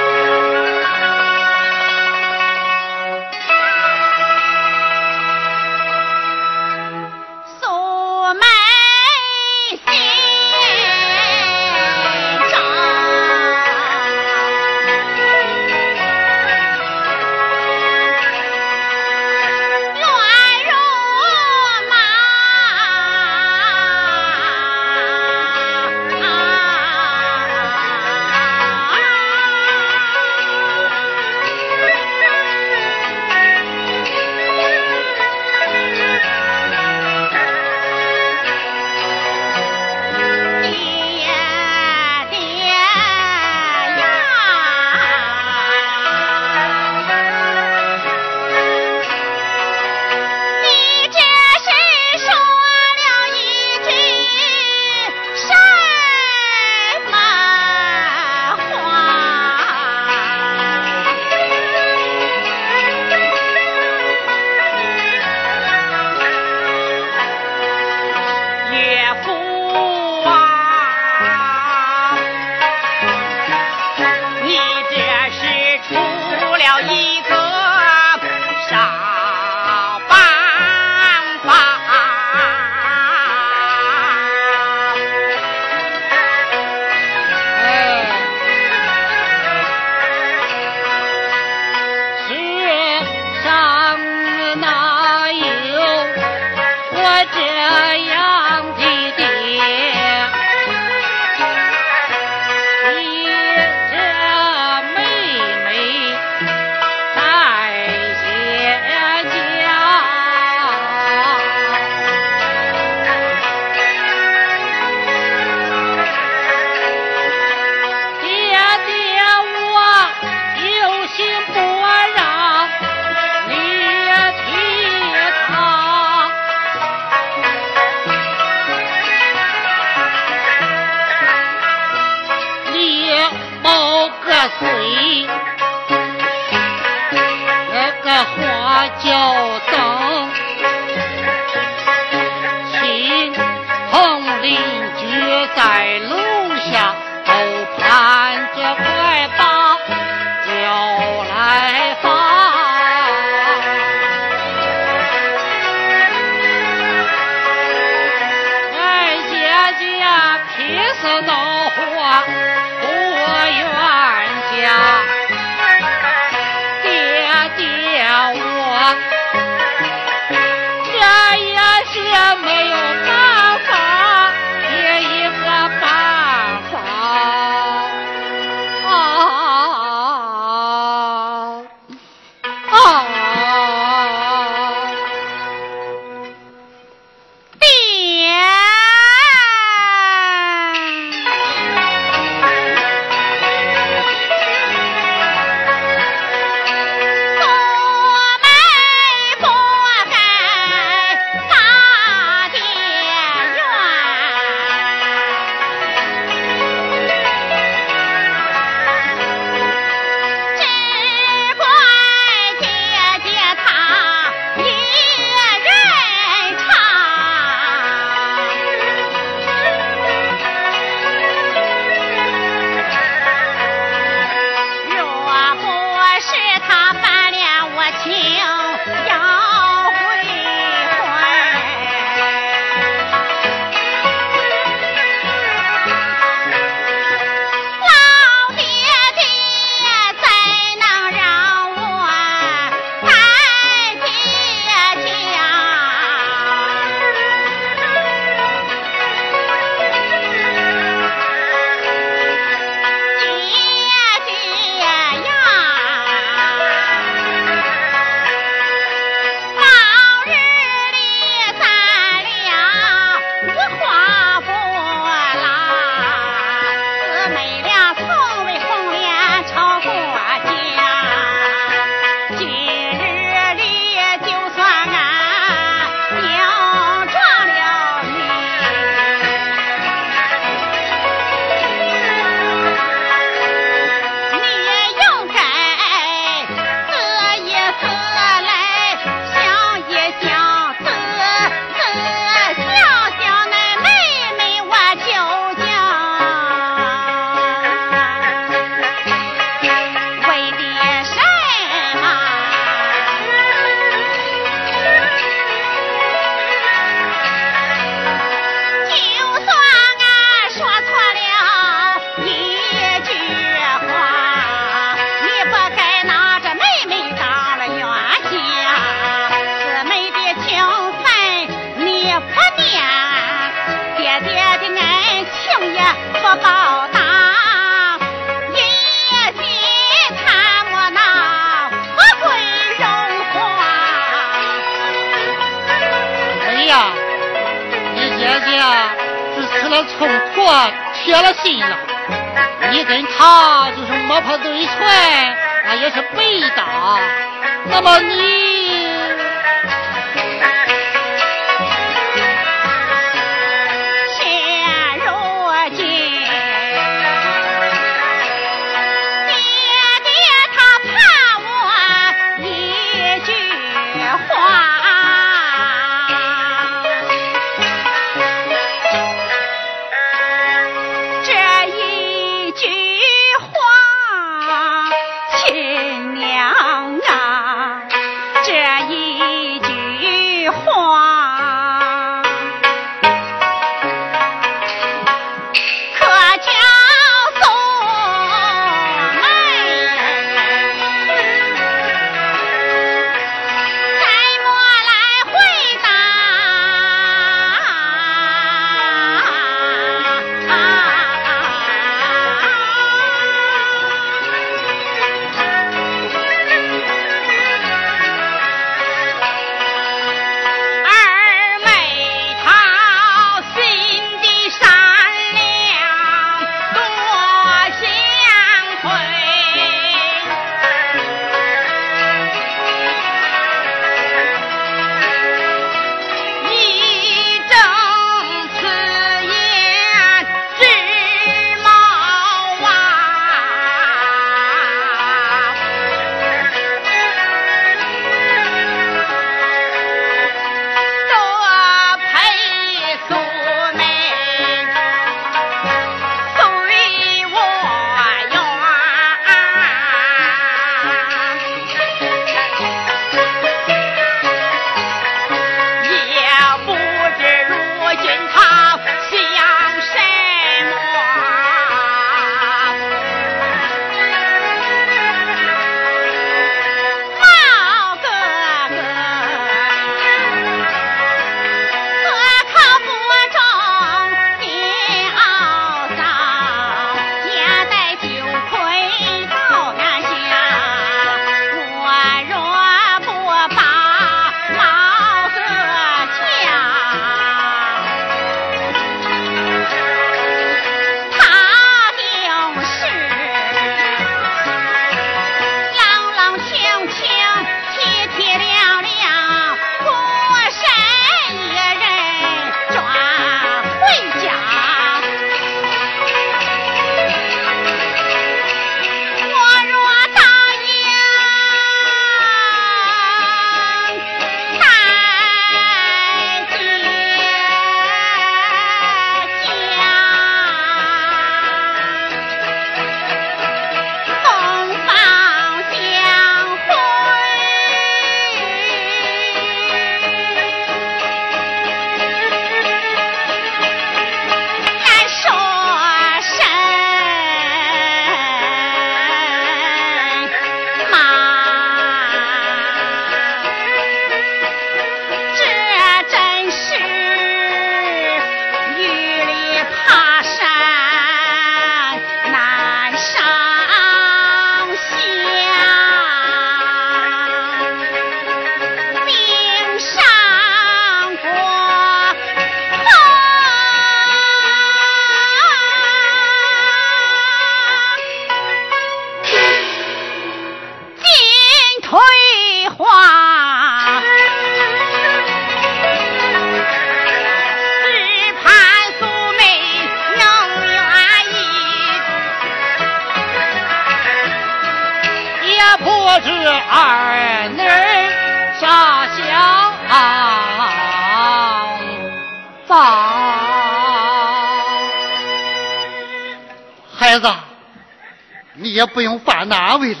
[598.78, 600.00] 也不用犯难为了，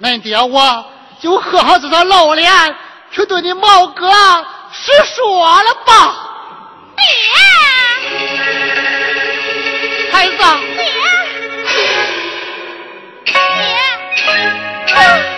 [0.00, 0.84] 恁爹我
[1.20, 2.50] 就喝上这张老脸，
[3.12, 4.10] 去对你毛哥
[4.72, 6.16] 实说了吧。
[6.96, 7.04] 爹，
[10.12, 10.44] 孩子。
[14.92, 15.29] 好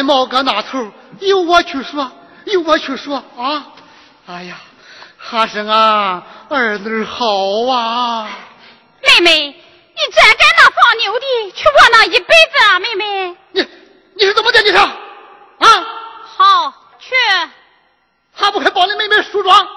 [0.00, 2.10] 奶毛搁那头，由我去说，
[2.46, 3.66] 由我去说啊！
[4.26, 4.56] 哎呀，
[5.18, 7.26] 还是俺儿女好
[7.70, 8.26] 啊！
[9.02, 12.80] 妹妹，你真敢那放牛的去窝囊一辈子啊！
[12.80, 13.68] 妹妹，你
[14.14, 14.62] 你是怎么的？
[14.62, 15.86] 你说啊？
[16.24, 17.14] 好去，
[18.34, 19.68] 还不快帮你妹妹梳妆？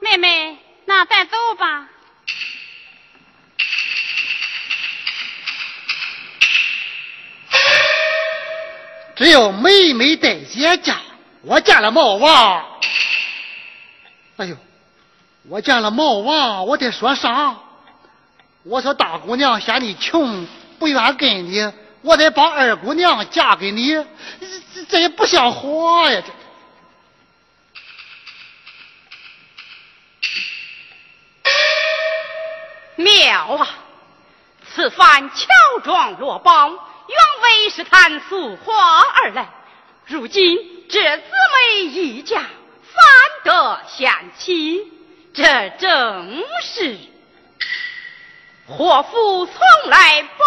[0.00, 1.88] 妹妹，那咱走吧。
[9.18, 10.96] 只有妹妹在姐嫁，
[11.42, 12.64] 我见了毛娃。
[14.36, 14.56] 哎呦，
[15.48, 17.56] 我见了毛娃，我得说啥？
[18.62, 20.46] 我说大姑娘嫌你穷，
[20.78, 21.72] 不愿跟你，
[22.02, 23.92] 我得把二姑娘嫁给你，
[24.72, 26.22] 这这也不像话呀！
[26.24, 26.32] 这
[33.02, 33.68] 妙啊！
[34.72, 35.46] 此番乔
[35.82, 36.78] 装落榜。
[37.08, 39.48] 原为是探素花而来，
[40.06, 40.58] 如今
[40.88, 43.04] 这姊妹一家反
[43.44, 44.92] 得贤妻，
[45.32, 46.98] 这正是
[48.66, 49.54] 祸福从
[49.90, 50.44] 来不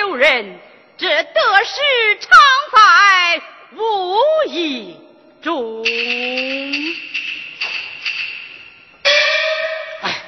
[0.00, 0.58] 由人，
[0.96, 2.30] 这得失常
[2.72, 3.42] 在
[3.76, 4.18] 无
[4.48, 4.96] 意
[5.40, 5.84] 中。
[10.02, 10.22] 哎，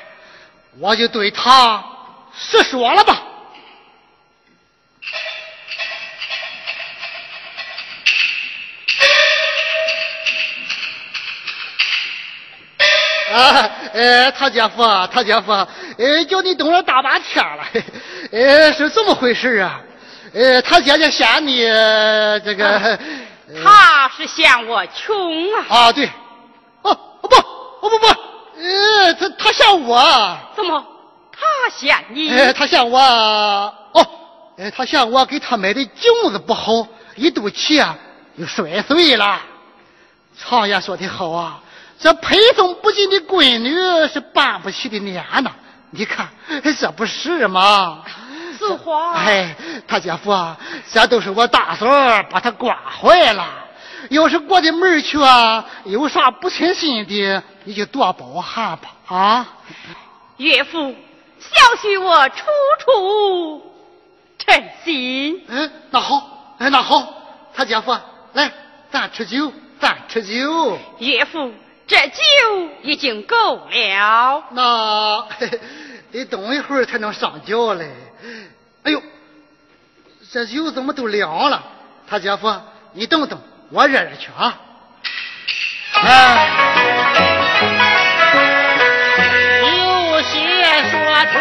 [0.78, 1.84] 我就对他
[2.36, 3.22] 实说了吧。
[13.36, 14.82] 啊，呃，他姐夫，
[15.12, 17.64] 他姐夫，呃，叫你等了大半天了，
[18.32, 19.78] 呃，是这么回事啊？
[20.32, 21.58] 呃，他姐姐嫌你
[22.44, 22.98] 这个，
[23.62, 25.66] 他是嫌我穷啊？
[25.68, 26.08] 啊，对，
[26.80, 30.82] 哦，不，哦不不，呃，他他嫌我，怎么？
[31.32, 32.30] 他嫌你？
[32.30, 34.06] 呃，他嫌我，哦，
[34.56, 37.94] 呃，他嫌我给他买的镜子不好，一肚气啊，
[38.36, 39.38] 又摔碎了。
[40.38, 41.60] 常言说的好啊。
[41.98, 45.51] 这陪送不尽的闺女是办不起的年呐！
[45.90, 46.28] 你看，
[46.62, 48.02] 这不是吗？
[48.59, 49.14] 是话。
[49.14, 49.55] 哎，
[49.86, 50.56] 他姐夫啊，
[50.93, 51.86] 这都是我大嫂
[52.31, 53.47] 把他惯坏了。
[54.10, 58.94] 要是过的门去啊，有啥不称心的，你就多包涵吧。
[59.06, 59.48] 啊，
[60.36, 60.94] 岳父，
[61.39, 62.44] 小许我处
[62.78, 63.73] 处
[64.39, 65.43] 称心。
[65.48, 67.14] 嗯，那好，哎，那好，
[67.55, 67.97] 他姐夫，
[68.35, 68.52] 来，
[68.90, 69.51] 咱吃酒，
[69.81, 70.78] 咱吃酒。
[70.98, 71.52] 岳父。
[71.86, 72.14] 这酒
[72.82, 75.26] 已经够了，那
[76.10, 77.90] 得等一会儿才能上轿嘞。
[78.82, 79.02] 哎呦，
[80.32, 81.62] 这酒怎么都凉了？
[82.08, 82.52] 他姐夫，
[82.92, 83.40] 你等等，
[83.70, 84.60] 我热热去啊。
[85.92, 86.48] 哎，
[89.62, 90.36] 有些
[90.90, 90.92] 说
[91.26, 91.38] 出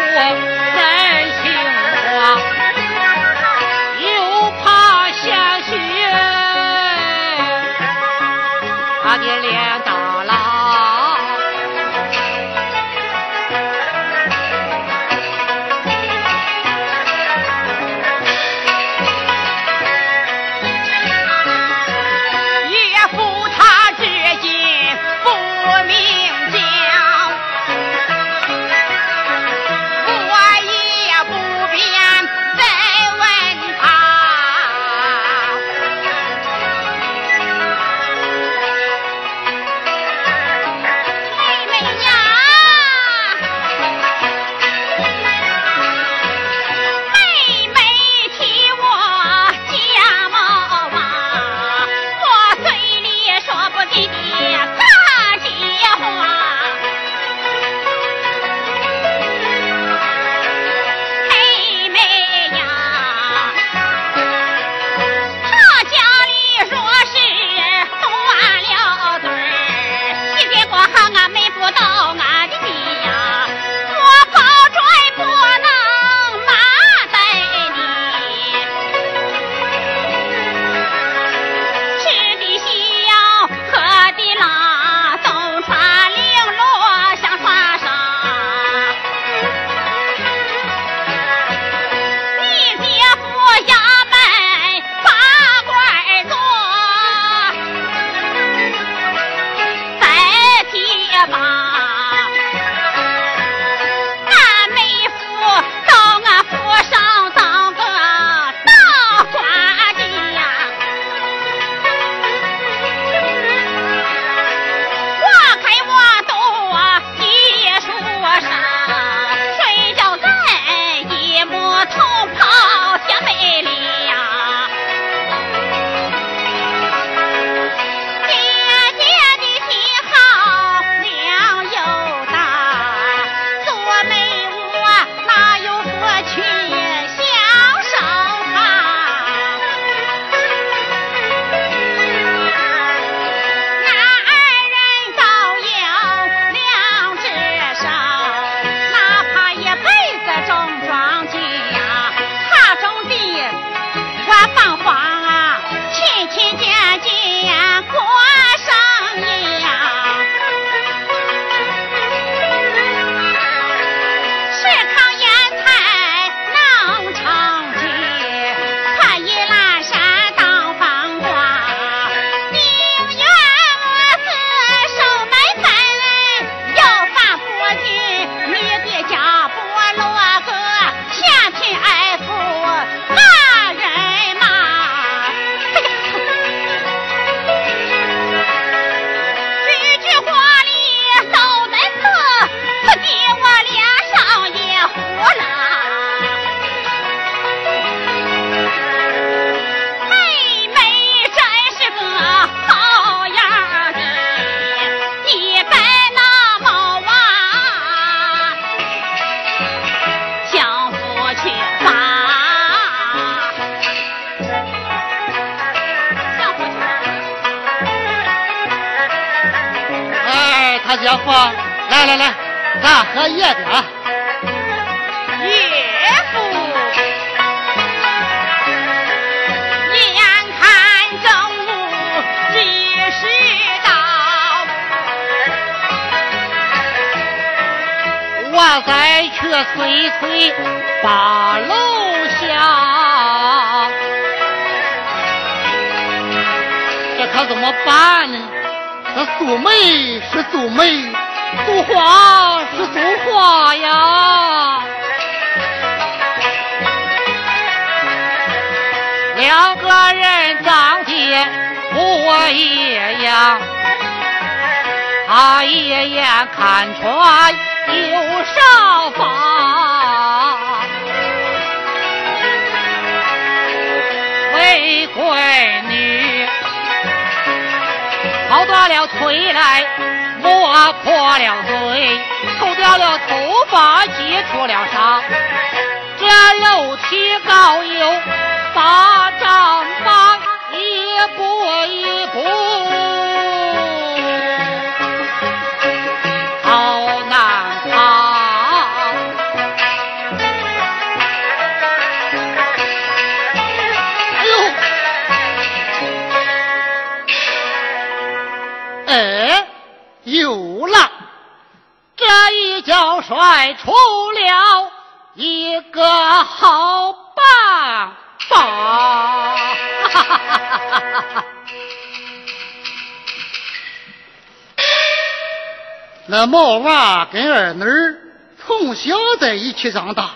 [329.76, 330.30] 一起长大，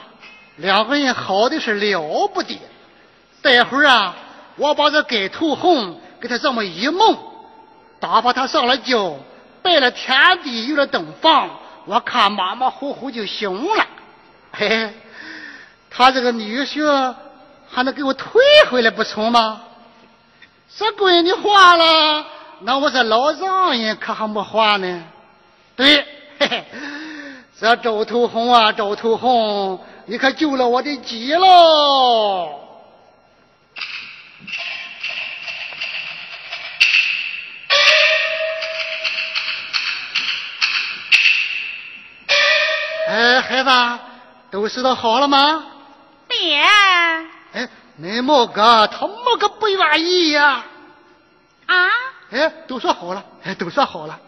[0.56, 2.60] 两个人好的是了不得。
[3.40, 4.14] 待会儿啊，
[4.56, 7.16] 我把这盖头红给他这么一蒙，
[7.98, 9.16] 打发他上了轿，
[9.62, 11.48] 拜了天地，有了洞房，
[11.86, 13.86] 我看马马虎虎就行了。
[14.52, 14.92] 嘿，
[15.88, 17.14] 他这个女婿
[17.66, 19.62] 还能给我退回来不成吗？
[20.76, 22.26] 这闺女花了，
[22.60, 25.02] 那我这老丈人可还没花呢。
[25.76, 25.96] 对，
[26.38, 26.64] 嘿嘿，
[27.60, 32.58] 这周头红啊，周头红，你可救了我的急喽！
[43.06, 43.70] 哎，孩子，
[44.50, 45.62] 都拾掇好了吗？
[46.28, 46.62] 爹，
[47.52, 47.68] 哎，
[48.00, 50.64] 恁毛哥他没个不愿意呀、
[51.66, 51.88] 啊，
[52.30, 54.18] 哎，都说好了，哎，都说好了，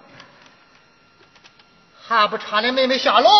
[2.13, 3.31] 还不差你妹妹下楼？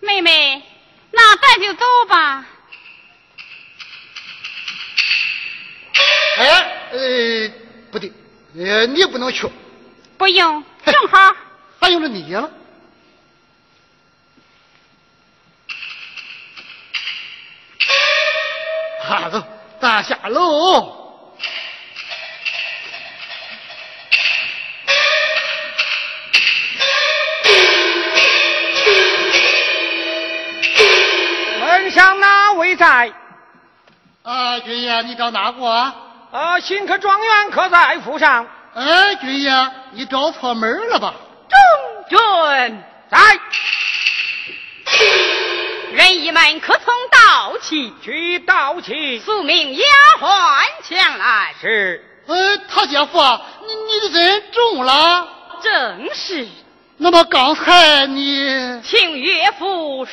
[0.00, 0.62] 妹妹，
[1.10, 2.46] 那咱就走吧。
[6.38, 6.46] 哎，
[6.92, 7.52] 呃，
[7.92, 8.10] 不对，
[8.56, 9.46] 呃，你不能去，
[10.16, 11.36] 不用，正好。
[11.78, 12.50] 还用着你了。
[19.02, 19.42] 哈走，
[19.80, 21.09] 咱下楼。
[32.50, 33.12] 哪位在？
[34.24, 35.94] 啊，军爷，你找哪个啊？
[36.32, 38.44] 啊，新科状元可在府上？
[38.74, 39.52] 哎，军爷，
[39.92, 41.14] 你找错门了吧？
[41.48, 43.18] 中军在。
[45.92, 47.94] 人一们可从道起？
[48.02, 49.20] 去道起。
[49.20, 49.84] 宿命丫
[50.20, 51.54] 鬟前来。
[51.60, 52.04] 是。
[52.26, 55.28] 呃，他姐夫啊，你你的人中了。
[55.62, 56.48] 正是，
[56.96, 60.10] 那么刚才你请岳父恕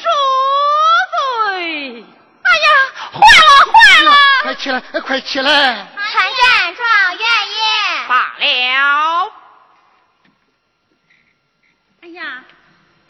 [1.47, 2.05] 罪。
[2.48, 2.68] 哎呀，
[3.11, 4.10] 坏了坏了！
[4.44, 5.52] 快起来，哎快起来！
[5.52, 6.88] 参见状
[7.18, 8.07] 元爷。
[8.07, 8.41] 罢了，
[12.02, 12.44] 哎呀，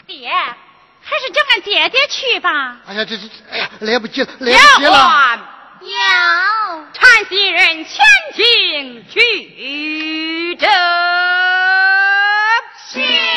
[0.07, 2.77] 爹，还是叫俺爹爹去吧。
[2.88, 4.91] 哎呀，这这，哎呀，来不及了，来不及了！
[4.91, 5.39] 鬟，
[5.81, 5.88] 有。
[6.93, 10.68] 搀袭人前进去这
[12.89, 13.36] 是。